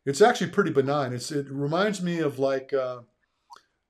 [0.05, 1.13] It's actually pretty benign.
[1.13, 3.01] It's it reminds me of like uh,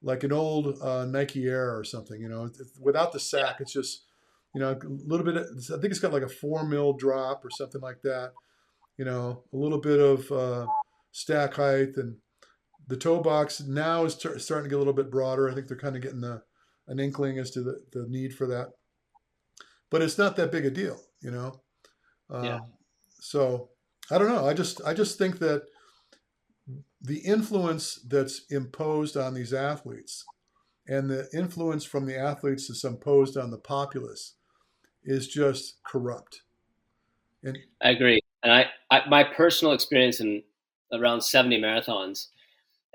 [0.03, 2.21] like an old uh, Nike Air or something.
[2.21, 4.05] You know, without the sack, it's just
[4.55, 5.37] you know a little bit.
[5.37, 8.33] Of, I think it's got like a four mil drop or something like that.
[8.97, 10.67] You know, a little bit of uh,
[11.13, 12.17] stack height and
[12.87, 15.51] the toe box now is t- starting to get a little bit broader.
[15.51, 16.43] I think they're kind of getting the,
[16.87, 18.69] an inkling as to the, the need for that.
[19.91, 21.61] But it's not that big a deal, you know.
[22.31, 22.59] Um, yeah.
[23.21, 23.71] So
[24.11, 24.47] I don't know.
[24.47, 25.63] I just I just think that
[27.01, 30.25] the influence that's imposed on these athletes
[30.89, 34.35] and the influence from the athletes that's imposed on the populace
[35.05, 36.43] is just corrupt.
[37.43, 38.21] And I agree.
[38.43, 40.43] And I, I my personal experience in
[40.93, 42.29] around 70 marathons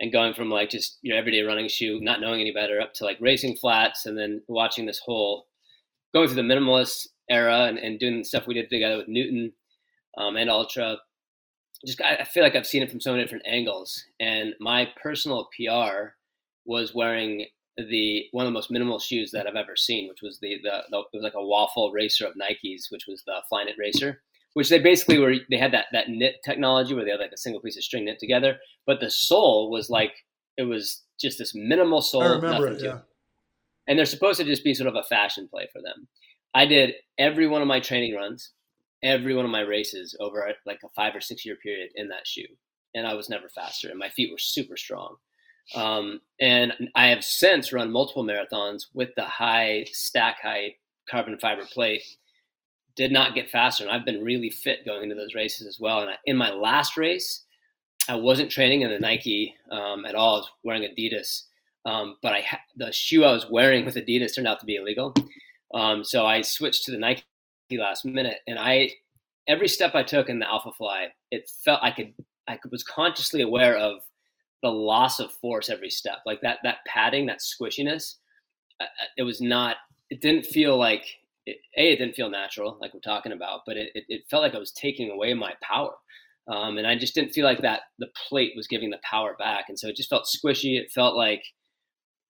[0.01, 3.05] and going from like just your everyday running shoe, not knowing any better, up to
[3.05, 5.45] like racing flats, and then watching this whole
[6.13, 9.53] going through the minimalist era and, and doing stuff we did together with Newton
[10.17, 10.97] um, and Altra.
[11.85, 14.03] Just I feel like I've seen it from so many different angles.
[14.19, 16.09] And my personal PR
[16.65, 17.45] was wearing
[17.77, 20.81] the one of the most minimal shoes that I've ever seen, which was the the,
[20.89, 24.21] the it was like a waffle racer of Nikes, which was the Flyknit Racer
[24.53, 27.37] which they basically were they had that that knit technology where they had like a
[27.37, 30.13] single piece of string knit together, but the sole was like
[30.57, 32.23] it was just this minimal sole.
[32.23, 32.99] I remember it, yeah.
[33.87, 36.07] And they're supposed to just be sort of a fashion play for them.
[36.53, 38.51] I did every one of my training runs,
[39.03, 42.27] every one of my races over like a five or six year period in that
[42.27, 42.47] shoe,
[42.93, 45.15] and I was never faster, and my feet were super strong.
[45.75, 50.73] Um, and I have since run multiple marathons with the high stack height
[51.09, 52.03] carbon fiber plate
[53.01, 53.83] did not get faster.
[53.83, 56.01] And I've been really fit going into those races as well.
[56.01, 57.43] And I, in my last race,
[58.07, 60.35] I wasn't training in the Nike um, at all.
[60.35, 61.43] I was wearing Adidas.
[61.83, 64.75] Um, but I ha- the shoe I was wearing with Adidas turned out to be
[64.75, 65.15] illegal.
[65.73, 67.23] Um, so I switched to the Nike
[67.71, 68.37] last minute.
[68.47, 68.91] And I,
[69.47, 72.13] every step I took in the Alpha Fly, it felt I could,
[72.47, 74.01] I was consciously aware of
[74.61, 76.19] the loss of force every step.
[76.23, 78.17] Like that, that padding, that squishiness,
[79.17, 79.77] it was not,
[80.11, 81.05] it didn't feel like
[81.45, 84.43] it, a it didn't feel natural like we're talking about but it, it, it felt
[84.43, 85.93] like i was taking away my power.
[86.47, 89.65] Um, and i just didn't feel like that the plate was giving the power back.
[89.69, 90.79] And so it just felt squishy.
[90.79, 91.43] It felt like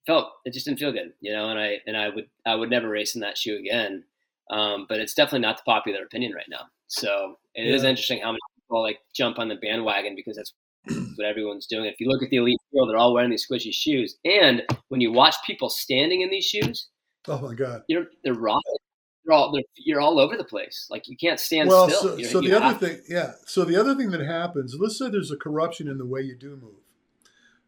[0.06, 2.72] felt it just didn't feel good you know and i and i would i would
[2.72, 4.04] never race in that shoe again.
[4.50, 6.66] Um, but it's definitely not the popular opinion right now.
[6.88, 7.76] So it yeah.
[7.76, 10.54] is interesting how many people like jump on the bandwagon because that's
[11.16, 11.86] what everyone's doing.
[11.86, 14.18] If you look at the elite field they're all wearing these squishy shoes.
[14.26, 16.90] And when you watch people standing in these shoes
[17.28, 17.84] oh my god.
[17.88, 18.81] you're they're rocking
[19.26, 20.88] you're all you're all over the place.
[20.90, 22.02] Like you can't stand well, still.
[22.02, 23.34] So, you know, so the other thing, yeah.
[23.46, 26.36] So the other thing that happens, let's say there's a corruption in the way you
[26.36, 26.76] do move.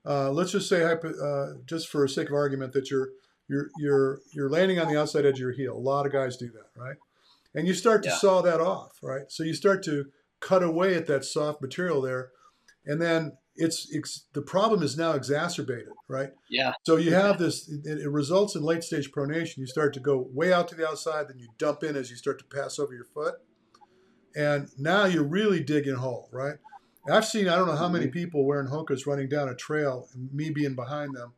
[0.05, 3.09] Uh, let's just say, uh, just for sake of argument, that you're
[3.47, 5.75] you're you're you're landing on the outside edge of your heel.
[5.75, 6.97] A lot of guys do that, right?
[7.55, 8.17] And you start to yeah.
[8.17, 9.29] saw that off, right?
[9.29, 10.07] So you start to
[10.39, 12.31] cut away at that soft material there,
[12.85, 16.31] and then it's, it's the problem is now exacerbated, right?
[16.49, 16.73] Yeah.
[16.83, 17.69] So you have this.
[17.69, 19.57] It, it, results in late stage pronation.
[19.57, 22.15] You start to go way out to the outside, then you dump in as you
[22.15, 23.35] start to pass over your foot,
[24.35, 26.55] and now you're really digging hole, right?
[27.09, 28.13] I've seen I don't know how many mm-hmm.
[28.13, 31.33] people wearing Hokas running down a trail, and me being behind them,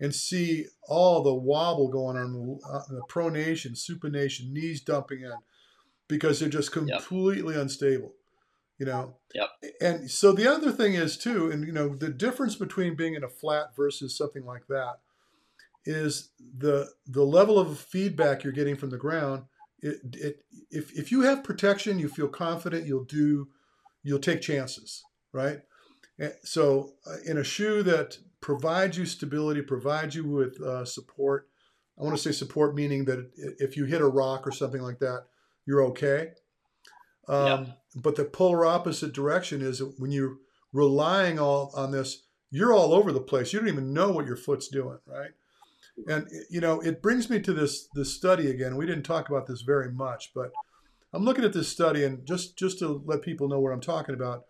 [0.00, 5.32] and see all the wobble going on the, uh, the pronation, supination, knees dumping in,
[6.06, 7.62] because they're just completely yep.
[7.62, 8.14] unstable
[8.78, 9.16] you know?
[9.34, 9.50] Yep.
[9.80, 13.24] and so the other thing is too and you know the difference between being in
[13.24, 15.00] a flat versus something like that
[15.84, 19.44] is the the level of feedback you're getting from the ground
[19.80, 23.48] it, it if, if you have protection you feel confident you'll do
[24.02, 25.60] you'll take chances right?
[26.18, 31.48] And so uh, in a shoe that provides you stability provides you with uh, support
[31.98, 35.00] i want to say support meaning that if you hit a rock or something like
[35.00, 35.24] that
[35.68, 36.30] you're okay.
[37.28, 40.36] Um, But the polar opposite direction is that when you're
[40.72, 43.52] relying all on this, you're all over the place.
[43.52, 45.30] You don't even know what your foot's doing, right?
[46.06, 48.76] And you know, it brings me to this this study again.
[48.76, 50.52] We didn't talk about this very much, but
[51.12, 54.14] I'm looking at this study, and just just to let people know what I'm talking
[54.14, 54.44] about.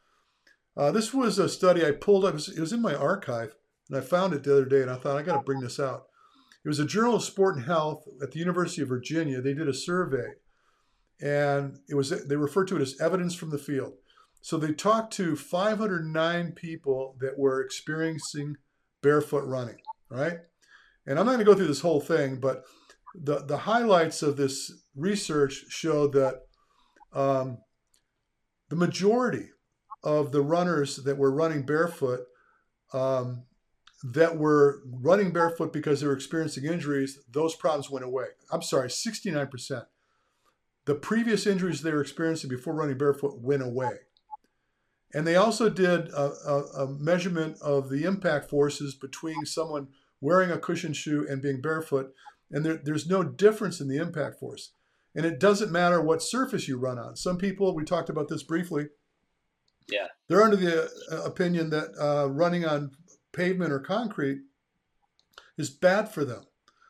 [0.76, 2.30] Uh, this was a study I pulled up.
[2.30, 3.56] It was, it was in my archive.
[3.88, 5.80] and I found it the other day, and I thought I got to bring this
[5.80, 6.06] out.
[6.64, 9.40] It was a Journal of Sport and Health at the University of Virginia.
[9.40, 10.34] They did a survey,
[11.20, 13.94] and it was they referred to it as evidence from the field.
[14.40, 18.56] So they talked to 509 people that were experiencing
[19.02, 19.78] barefoot running,
[20.10, 20.38] right?
[21.06, 22.64] And I'm not going to go through this whole thing, but
[23.14, 26.42] the the highlights of this research showed that
[27.12, 27.58] um,
[28.68, 29.50] the majority
[30.04, 32.20] of the runners that were running barefoot
[32.92, 33.44] um,
[34.04, 38.26] that were running barefoot because they were experiencing injuries, those problems went away.
[38.52, 39.86] I'm sorry, 69%.
[40.88, 43.92] The previous injuries they were experiencing before running barefoot went away.
[45.12, 49.88] And they also did a, a, a measurement of the impact forces between someone
[50.22, 52.14] wearing a cushion shoe and being barefoot.
[52.50, 54.72] And there, there's no difference in the impact force.
[55.14, 57.16] And it doesn't matter what surface you run on.
[57.16, 58.86] Some people, we talked about this briefly,
[59.90, 62.92] yeah, they're under the uh, opinion that uh, running on
[63.32, 64.38] pavement or concrete
[65.58, 66.46] is bad for them.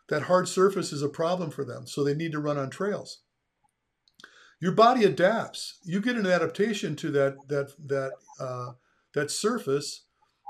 [0.09, 3.22] That hard surface is a problem for them, so they need to run on trails.
[4.61, 5.78] Your body adapts.
[5.84, 8.72] You get an adaptation to that that that uh,
[9.14, 10.04] that surface,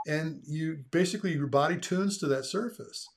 [0.06, 3.08] and you basically your body tunes to that surface.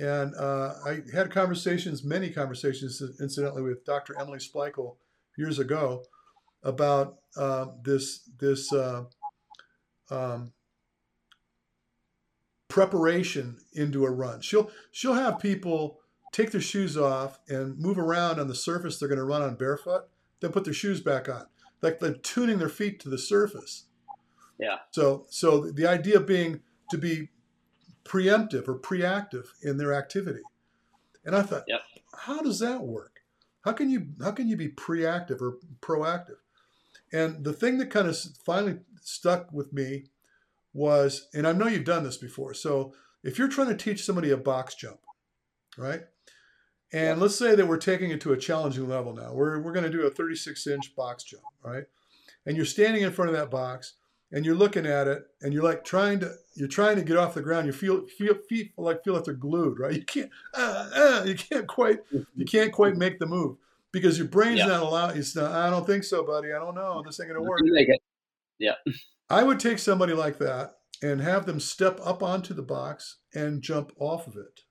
[0.00, 4.14] And uh, I had conversations, many conversations, incidentally, with Dr.
[4.20, 4.96] Emily Splichal
[5.36, 6.04] years ago
[6.62, 9.04] about uh, this this uh,
[10.10, 10.52] um,
[12.68, 14.40] preparation into a run.
[14.40, 16.00] She'll she'll have people
[16.32, 19.54] take their shoes off and move around on the surface they're going to run on
[19.54, 20.08] barefoot,
[20.40, 21.46] then put their shoes back on,
[21.82, 23.84] like they're tuning their feet to the surface.
[24.58, 24.78] Yeah.
[24.90, 26.60] So so the idea being
[26.90, 27.28] to be
[28.04, 30.42] preemptive or preactive in their activity.
[31.24, 31.82] And I thought, yep.
[32.14, 33.20] how does that work?
[33.62, 36.38] How can you how can you be preactive or proactive?
[37.12, 40.04] And the thing that kind of finally stuck with me
[40.72, 42.54] was, and I know you've done this before.
[42.54, 45.00] So if you're trying to teach somebody a box jump,
[45.76, 46.02] right?
[46.92, 49.32] And let's say that we're taking it to a challenging level now.
[49.32, 51.84] We're, we're going to do a 36 inch box jump, right?
[52.46, 53.94] And you're standing in front of that box
[54.32, 57.34] and you're looking at it and you're like trying to you're trying to get off
[57.34, 57.66] the ground.
[57.66, 59.94] You feel feel feet like feel like they're glued, right?
[59.94, 63.56] You can't uh, uh, you can't quite you can't quite make the move
[63.92, 64.66] because your brain's yeah.
[64.66, 65.16] not allowed.
[65.16, 66.52] It's not, I don't think so, buddy.
[66.52, 67.02] I don't know.
[67.04, 67.60] This ain't gonna work.
[68.58, 68.74] Yeah.
[69.30, 73.62] I would take somebody like that and have them step up onto the box and
[73.62, 74.62] jump off of it,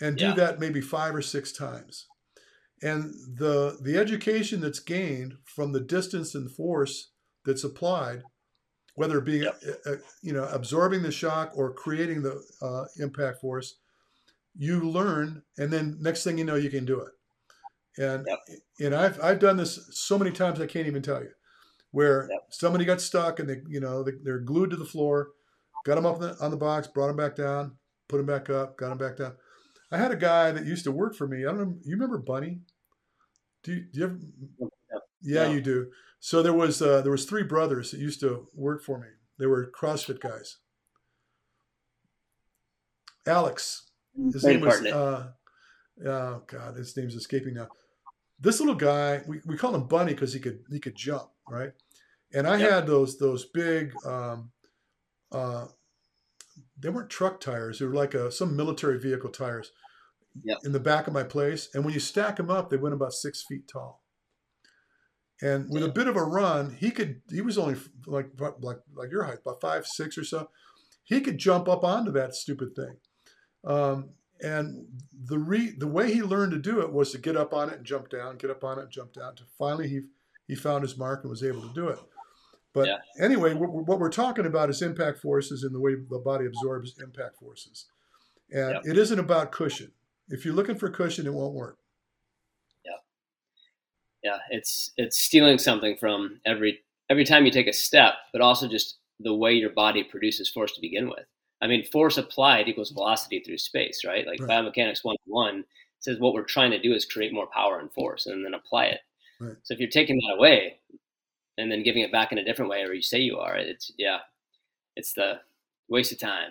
[0.00, 0.34] and do yeah.
[0.34, 2.06] that maybe five or six times.
[2.82, 7.12] And the the education that's gained from the distance and force
[7.44, 8.22] that's applied,
[8.94, 9.58] whether it be yep.
[9.86, 13.78] uh, you know absorbing the shock or creating the uh, impact force,
[14.54, 17.12] you learn, and then next thing you know, you can do it.
[17.98, 18.38] And yep.
[18.78, 21.30] and I've I've done this so many times I can't even tell you,
[21.92, 22.40] where yep.
[22.50, 25.30] somebody got stuck and they you know they, they're glued to the floor,
[25.86, 27.76] got them up on the, on the box, brought them back down,
[28.06, 29.32] put them back up, got them back down.
[29.90, 31.44] I had a guy that used to work for me.
[31.44, 31.76] I don't know.
[31.82, 32.60] You remember Bunny?
[33.62, 34.18] Do you, do you ever?
[34.58, 35.02] Yep.
[35.22, 35.90] Yeah, you do.
[36.20, 39.08] So there was uh, there was three brothers that used to work for me.
[39.38, 40.58] They were CrossFit guys.
[43.26, 43.90] Alex,
[44.32, 44.80] his name was.
[44.84, 45.28] Uh,
[46.06, 47.68] oh God, his name's escaping now
[48.38, 51.72] this little guy, we, we call him Bunny because he could he could jump, right?
[52.32, 52.70] And I yep.
[52.70, 54.50] had those those big, um,
[55.32, 55.66] uh,
[56.78, 59.72] they weren't truck tires; they were like a, some military vehicle tires
[60.44, 60.58] yep.
[60.64, 61.68] in the back of my place.
[61.74, 64.02] And when you stack them up, they went about six feet tall.
[65.42, 67.20] And with a bit of a run, he could.
[67.30, 70.48] He was only like like like your height, about five six or so.
[71.04, 72.96] He could jump up onto that stupid thing.
[73.64, 74.10] Um,
[74.40, 77.68] and the re, the way he learned to do it was to get up on
[77.68, 79.36] it and jump down, get up on it and jump down.
[79.36, 80.00] To finally he
[80.48, 81.98] he found his mark and was able to do it.
[82.76, 83.24] But yeah.
[83.24, 86.98] anyway, what, what, we're talking about is impact forces and the way the body absorbs
[87.02, 87.86] impact forces.
[88.50, 88.82] And yep.
[88.84, 89.92] it isn't about cushion.
[90.28, 91.78] If you're looking for cushion, it won't work.
[92.84, 92.98] Yeah.
[94.22, 98.68] Yeah, it's it's stealing something from every every time you take a step, but also
[98.68, 101.24] just the way your body produces force to begin with.
[101.62, 104.26] I mean, force applied equals velocity through space, right?
[104.26, 104.50] Like right.
[104.50, 105.64] biomechanics 101
[106.00, 108.84] says what we're trying to do is create more power and force and then apply
[108.84, 109.00] it.
[109.40, 109.56] Right.
[109.62, 110.78] So if you're taking that away
[111.58, 113.92] and then giving it back in a different way, or you say you are, it's,
[113.98, 114.18] yeah,
[114.94, 115.40] it's the
[115.88, 116.50] waste of time.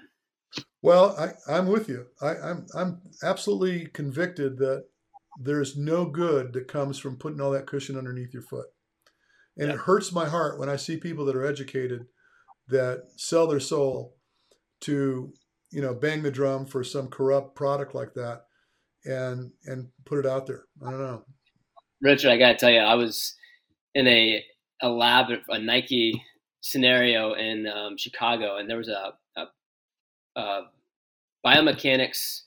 [0.82, 1.16] Well,
[1.48, 2.06] I, am with you.
[2.22, 4.86] I, I'm, I'm absolutely convicted that
[5.40, 8.68] there's no good that comes from putting all that cushion underneath your foot.
[9.58, 9.74] And yeah.
[9.74, 12.06] it hurts my heart when I see people that are educated
[12.68, 14.16] that sell their soul
[14.82, 15.34] to
[15.72, 18.44] you know bang the drum for some corrupt product like that
[19.06, 21.24] and and put it out there i don't know
[22.02, 23.36] richard i gotta tell you i was
[23.94, 24.44] in a
[24.82, 26.24] a lab a nike
[26.62, 29.46] scenario in um, chicago and there was a, a
[30.36, 30.62] uh,
[31.46, 32.42] biomechanics.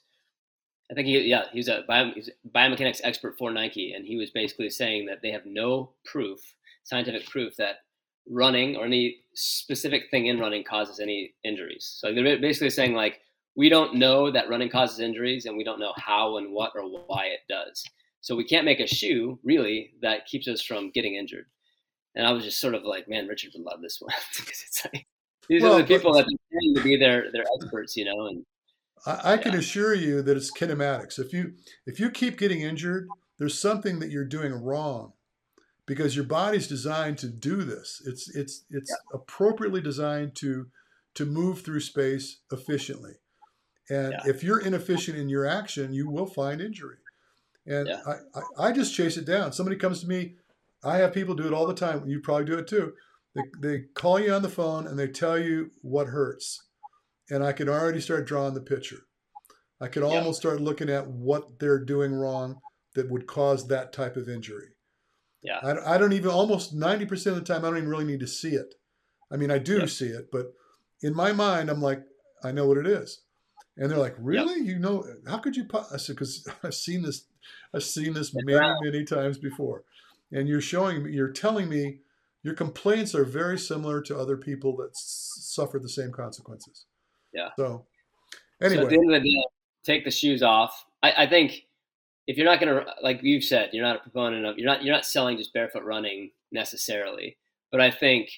[0.90, 4.30] I think he, yeah, he's a bio, a biomechanics expert for Nike, and he was
[4.30, 6.40] basically saying that they have no proof,
[6.84, 7.76] scientific proof, that
[8.30, 11.96] running or any specific thing in running causes any injuries.
[11.98, 13.20] So they're basically saying like
[13.56, 16.82] we don't know that running causes injuries, and we don't know how and what or
[16.82, 17.82] why it does.
[18.20, 21.46] So we can't make a shoe really that keeps us from getting injured.
[22.18, 24.84] And I was just sort of like, man, Richard would love this one because it's
[24.84, 25.06] like
[25.48, 28.26] these well, are the people but, that are to be their their experts, you know.
[28.26, 28.44] And
[29.06, 31.18] I, I can assure you that it's kinematics.
[31.18, 31.54] If you
[31.86, 33.08] if you keep getting injured,
[33.38, 35.12] there's something that you're doing wrong
[35.86, 38.02] because your body's designed to do this.
[38.04, 39.16] It's it's it's yeah.
[39.18, 40.66] appropriately designed to
[41.14, 43.14] to move through space efficiently.
[43.88, 44.30] And yeah.
[44.30, 46.96] if you're inefficient in your action, you will find injury.
[47.64, 48.02] And yeah.
[48.06, 49.52] I, I, I, just chase it down.
[49.52, 50.36] Somebody comes to me,
[50.84, 52.08] I have people do it all the time.
[52.08, 52.92] You probably do it too.
[53.34, 56.64] They, they call you on the phone and they tell you what hurts.
[57.30, 59.00] And I can already start drawing the picture.
[59.80, 60.08] I can yeah.
[60.08, 62.60] almost start looking at what they're doing wrong
[62.94, 64.68] that would cause that type of injury.
[65.42, 65.60] Yeah.
[65.62, 68.26] I, I don't even, almost 90% of the time, I don't even really need to
[68.26, 68.74] see it.
[69.30, 70.52] I mean, I do see it, but
[71.02, 72.02] in my mind, I'm like,
[72.42, 73.20] I know what it is.
[73.76, 74.60] And they're like, really?
[74.60, 75.66] You know, how could you?
[75.92, 77.26] I said, because I've seen this,
[77.72, 79.84] I've seen this many, many times before.
[80.32, 82.00] And you're showing me, you're telling me
[82.42, 86.86] your complaints are very similar to other people that s- suffer the same consequences.
[87.32, 87.50] Yeah.
[87.56, 87.86] So,
[88.62, 88.82] anyway.
[88.82, 89.44] So at the end of the day,
[89.84, 90.84] take the shoes off.
[91.02, 91.66] I, I think
[92.26, 94.84] if you're not going to, like you've said, you're not a proponent of, you're not,
[94.84, 97.36] you're not selling just barefoot running necessarily.
[97.70, 98.30] But I think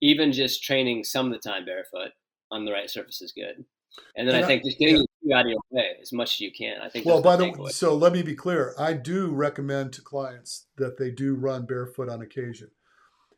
[0.00, 2.12] even just training some of the time barefoot
[2.50, 3.64] on the right surface is good.
[4.16, 5.02] And then and I think just getting yeah.
[5.32, 6.80] Out of your way as much as you can.
[6.80, 7.06] I think.
[7.06, 8.74] Well, by the way, so let me be clear.
[8.78, 12.70] I do recommend to clients that they do run barefoot on occasion.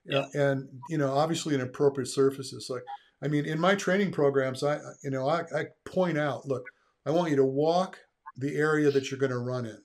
[0.05, 0.27] Yeah.
[0.35, 2.69] And you know, obviously, in appropriate surfaces.
[2.71, 2.83] Like,
[3.23, 6.65] I mean, in my training programs, I you know, I, I point out, look,
[7.07, 7.99] I want you to walk
[8.37, 9.79] the area that you're going to run in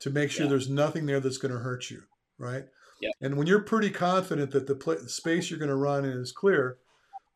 [0.00, 0.50] to make sure yeah.
[0.50, 2.02] there's nothing there that's going to hurt you,
[2.38, 2.64] right?
[3.00, 3.10] Yeah.
[3.20, 6.18] And when you're pretty confident that the, pl- the space you're going to run in
[6.18, 6.78] is clear,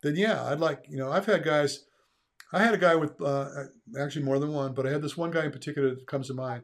[0.01, 1.85] then yeah, I'd like you know, I've had guys
[2.53, 3.47] I had a guy with uh,
[3.99, 6.33] actually more than one, but I had this one guy in particular that comes to
[6.33, 6.63] mind.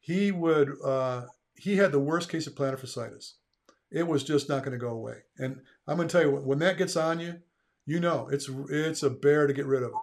[0.00, 3.34] He would uh, he had the worst case of plantar fasciitis.
[3.90, 5.18] It was just not going to go away.
[5.38, 7.36] And I'm going to tell you when that gets on you,
[7.86, 9.96] you know it's it's a bear to get rid of it,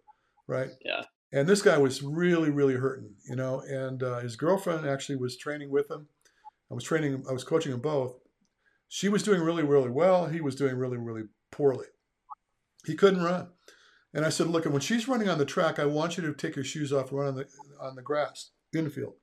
[0.47, 0.70] right?
[0.84, 1.04] Yeah.
[1.32, 3.62] And this guy was really really hurting, you know.
[3.62, 6.08] And uh, his girlfriend actually was training with him.
[6.72, 7.24] I was training.
[7.30, 8.16] I was coaching them both.
[8.88, 10.28] She was doing really really well.
[10.28, 11.88] He was doing really really poorly.
[12.86, 13.49] He couldn't run.
[14.14, 16.55] And I said, look, when she's running on the track, I want you to take
[16.55, 17.47] your shoes off and run on the
[17.82, 19.16] on the grass infield.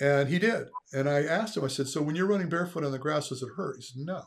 [0.00, 0.68] And he did.
[0.92, 3.42] And I asked him, I said, so when you're running barefoot on the grass, does
[3.42, 3.76] it hurt?
[3.76, 4.24] He said, no.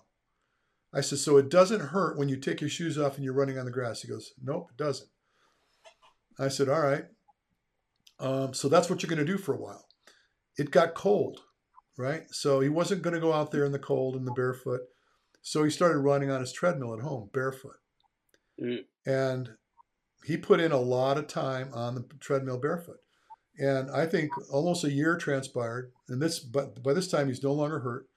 [0.93, 3.57] I said, so it doesn't hurt when you take your shoes off and you're running
[3.57, 4.01] on the grass.
[4.01, 5.09] He goes, nope, it doesn't.
[6.39, 7.05] I said, all right.
[8.19, 9.85] Um, so that's what you're going to do for a while.
[10.57, 11.41] It got cold,
[11.97, 12.23] right?
[12.31, 14.81] So he wasn't going to go out there in the cold and the barefoot.
[15.41, 17.77] So he started running on his treadmill at home barefoot.
[18.63, 18.85] Mm.
[19.05, 19.49] And
[20.25, 22.97] he put in a lot of time on the treadmill barefoot.
[23.57, 25.91] And I think almost a year transpired.
[26.09, 28.07] And this, but by this time, he's no longer hurt.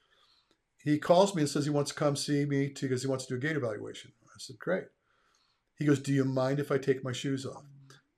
[0.83, 3.35] He calls me and says he wants to come see me because he wants to
[3.35, 4.13] do a gait evaluation.
[4.25, 4.85] I said, great.
[5.77, 7.65] He goes, do you mind if I take my shoes off?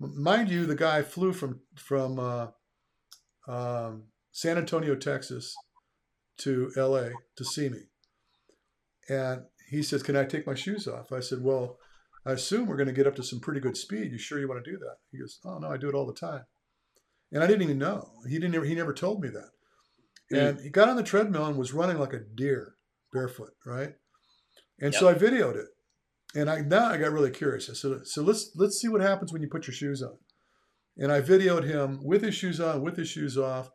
[0.01, 2.47] Mind you, the guy flew from from uh,
[3.47, 5.55] um, San Antonio, Texas,
[6.39, 7.11] to L.A.
[7.37, 7.81] to see me,
[9.11, 11.77] and he says, "Can I take my shoes off?" I said, "Well,
[12.27, 14.13] I assume we're going to get up to some pretty good speed.
[14.13, 14.97] You sure you want to do that?
[15.11, 16.45] He goes, Oh no, I do it all the time.
[17.33, 18.11] And I didn't even know.
[18.29, 18.65] He didn't.
[18.65, 19.51] He never told me that.
[20.33, 20.49] Mm.
[20.49, 22.75] And he got on the treadmill and was running like a deer,
[23.13, 23.95] barefoot, right?
[24.81, 25.01] And yep.
[25.01, 25.69] so I videoed it.
[26.35, 27.69] And I now I got really curious.
[27.69, 30.17] I said, so let's let's see what happens when you put your shoes on.
[30.97, 33.71] And I videoed him with his shoes on, with his shoes off,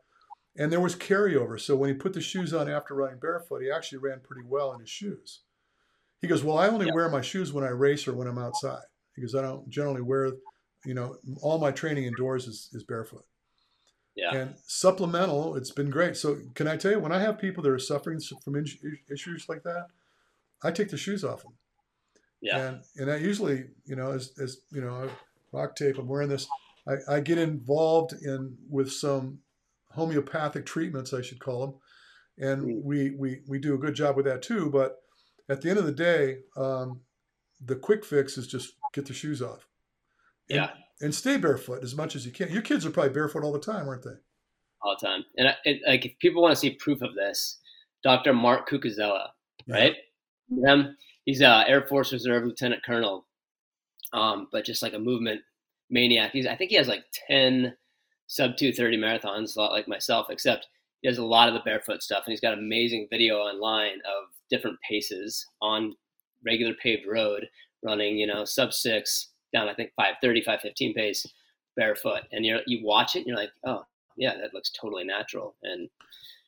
[0.56, 1.60] and there was carryover.
[1.60, 4.72] So when he put the shoes on after running barefoot, he actually ran pretty well
[4.72, 5.42] in his shoes.
[6.20, 6.94] He goes, Well, I only yep.
[6.94, 8.82] wear my shoes when I race or when I'm outside.
[9.14, 10.32] He goes, I don't generally wear,
[10.84, 13.24] you know, all my training indoors is, is barefoot.
[14.14, 14.34] Yeah.
[14.34, 16.16] And supplemental, it's been great.
[16.16, 18.56] So, can I tell you, when I have people that are suffering from
[19.10, 19.88] issues like that,
[20.62, 21.52] I take the shoes off them.
[22.40, 22.58] Yeah.
[22.58, 25.08] And and I usually, you know, as, as you know,
[25.52, 26.46] rock tape, I'm wearing this.
[26.88, 29.40] I, I get involved in with some
[29.92, 31.74] homeopathic treatments, I should call them,
[32.38, 32.82] and mm.
[32.84, 34.70] we we we do a good job with that too.
[34.70, 34.96] But
[35.48, 37.00] at the end of the day, um,
[37.64, 39.66] the quick fix is just get the shoes off.
[40.48, 40.70] And, yeah.
[41.00, 42.50] And stay barefoot as much as you can.
[42.50, 44.16] Your kids are probably barefoot all the time, aren't they?
[44.82, 45.24] All the time.
[45.36, 47.58] And it, like, if people want to see proof of this,
[48.02, 48.32] Dr.
[48.32, 49.28] Mark Cucuzzella,
[49.68, 49.94] right?
[50.48, 50.84] Yeah.
[51.24, 53.26] He's a Air Force Reserve Lieutenant Colonel.
[54.12, 55.40] um, but just like a movement
[55.90, 56.32] maniac.
[56.32, 57.74] He's I think he has like ten
[58.26, 60.68] sub two thirty marathons, a lot like myself, except
[61.00, 64.28] he does a lot of the barefoot stuff, and he's got amazing video online of
[64.50, 65.94] different paces on
[66.44, 67.48] regular paved road,
[67.82, 71.26] running you know sub six down I think 530, 515 pace
[71.76, 73.84] barefoot, and you you watch it, and you're like, oh
[74.16, 75.88] yeah, that looks totally natural, and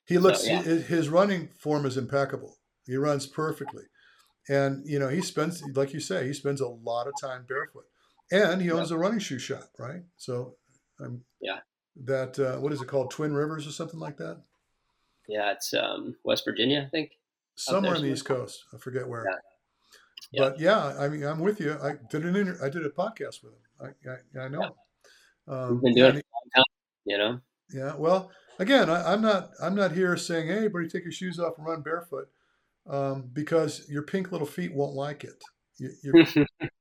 [0.06, 0.62] he looks so, yeah.
[0.62, 2.56] his running form is impeccable.
[2.86, 3.84] He runs perfectly,
[4.48, 7.84] and you know he spends like you say he spends a lot of time barefoot,
[8.32, 8.96] and he owns yeah.
[8.96, 10.02] a running shoe shop, right?
[10.16, 10.54] So,
[11.00, 11.58] um, yeah,
[12.04, 14.40] that uh, what is it called, Twin Rivers or something like that?
[15.28, 17.12] Yeah, it's um, West Virginia, I think.
[17.58, 19.26] Somewhere on the East Coast, I forget where.
[20.32, 20.40] Yeah.
[20.40, 21.76] But yeah, I mean, I'm with you.
[21.82, 23.60] I did an inter- I did a podcast with him.
[23.80, 24.60] I I, I know.
[24.60, 25.54] Yeah.
[25.54, 26.64] Um, We've been doing it time,
[27.04, 27.40] you know.
[27.72, 27.94] Yeah.
[27.96, 31.54] Well, again, I, am not I'm not here saying, hey, everybody, take your shoes off
[31.58, 32.28] and run barefoot,
[32.88, 35.42] um, because your pink little feet won't like it.
[35.78, 36.26] You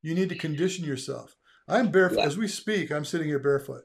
[0.02, 1.36] you need to condition yourself.
[1.66, 2.26] I'm barefoot yeah.
[2.26, 2.90] as we speak.
[2.90, 3.82] I'm sitting here barefoot.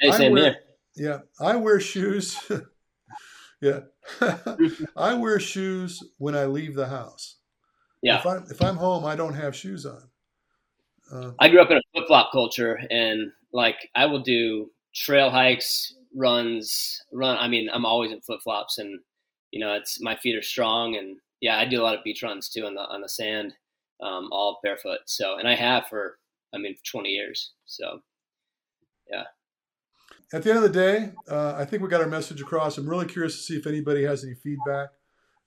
[0.00, 0.56] Hey, same wear, here.
[0.94, 2.38] Yeah, I wear shoes.
[3.62, 3.80] yeah,
[4.96, 7.36] I wear shoes when I leave the house.
[8.02, 8.18] Yeah.
[8.18, 10.02] If I'm if I'm home, I don't have shoes on.
[11.10, 15.30] Uh, I grew up in a flip flop culture, and like I will do trail
[15.30, 17.38] hikes, runs, run.
[17.38, 19.00] I mean, I'm always in flip flops, and
[19.52, 22.22] you know, it's my feet are strong, and yeah, I do a lot of beach
[22.22, 23.54] runs too on the on the sand,
[24.02, 25.00] um, all barefoot.
[25.06, 26.18] So, and I have for
[26.54, 27.52] I mean, 20 years.
[27.66, 28.00] So,
[29.10, 29.24] yeah.
[30.34, 32.78] At the end of the day, uh, I think we got our message across.
[32.78, 34.88] I'm really curious to see if anybody has any feedback.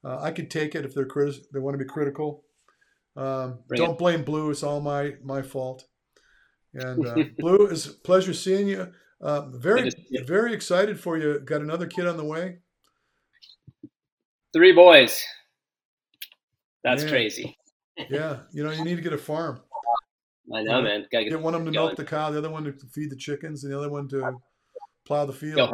[0.03, 2.43] Uh, I could take it if they're criti- they want to be critical.
[3.15, 4.51] Um, don't blame Blue.
[4.51, 5.85] It's all my my fault.
[6.73, 8.91] And uh, Blue, it's a pleasure seeing you.
[9.19, 9.89] Uh, very
[10.25, 11.39] very excited for you.
[11.39, 12.59] Got another kid on the way.
[14.53, 15.23] Three boys.
[16.83, 17.11] That's man.
[17.11, 17.57] crazy.
[18.09, 19.61] yeah, you know you need to get a farm.
[20.53, 21.07] I know, man.
[21.11, 23.09] Gotta get, get one of them to milk the cow, the other one to feed
[23.09, 24.35] the chickens, and the other one to
[25.05, 25.71] plow the field.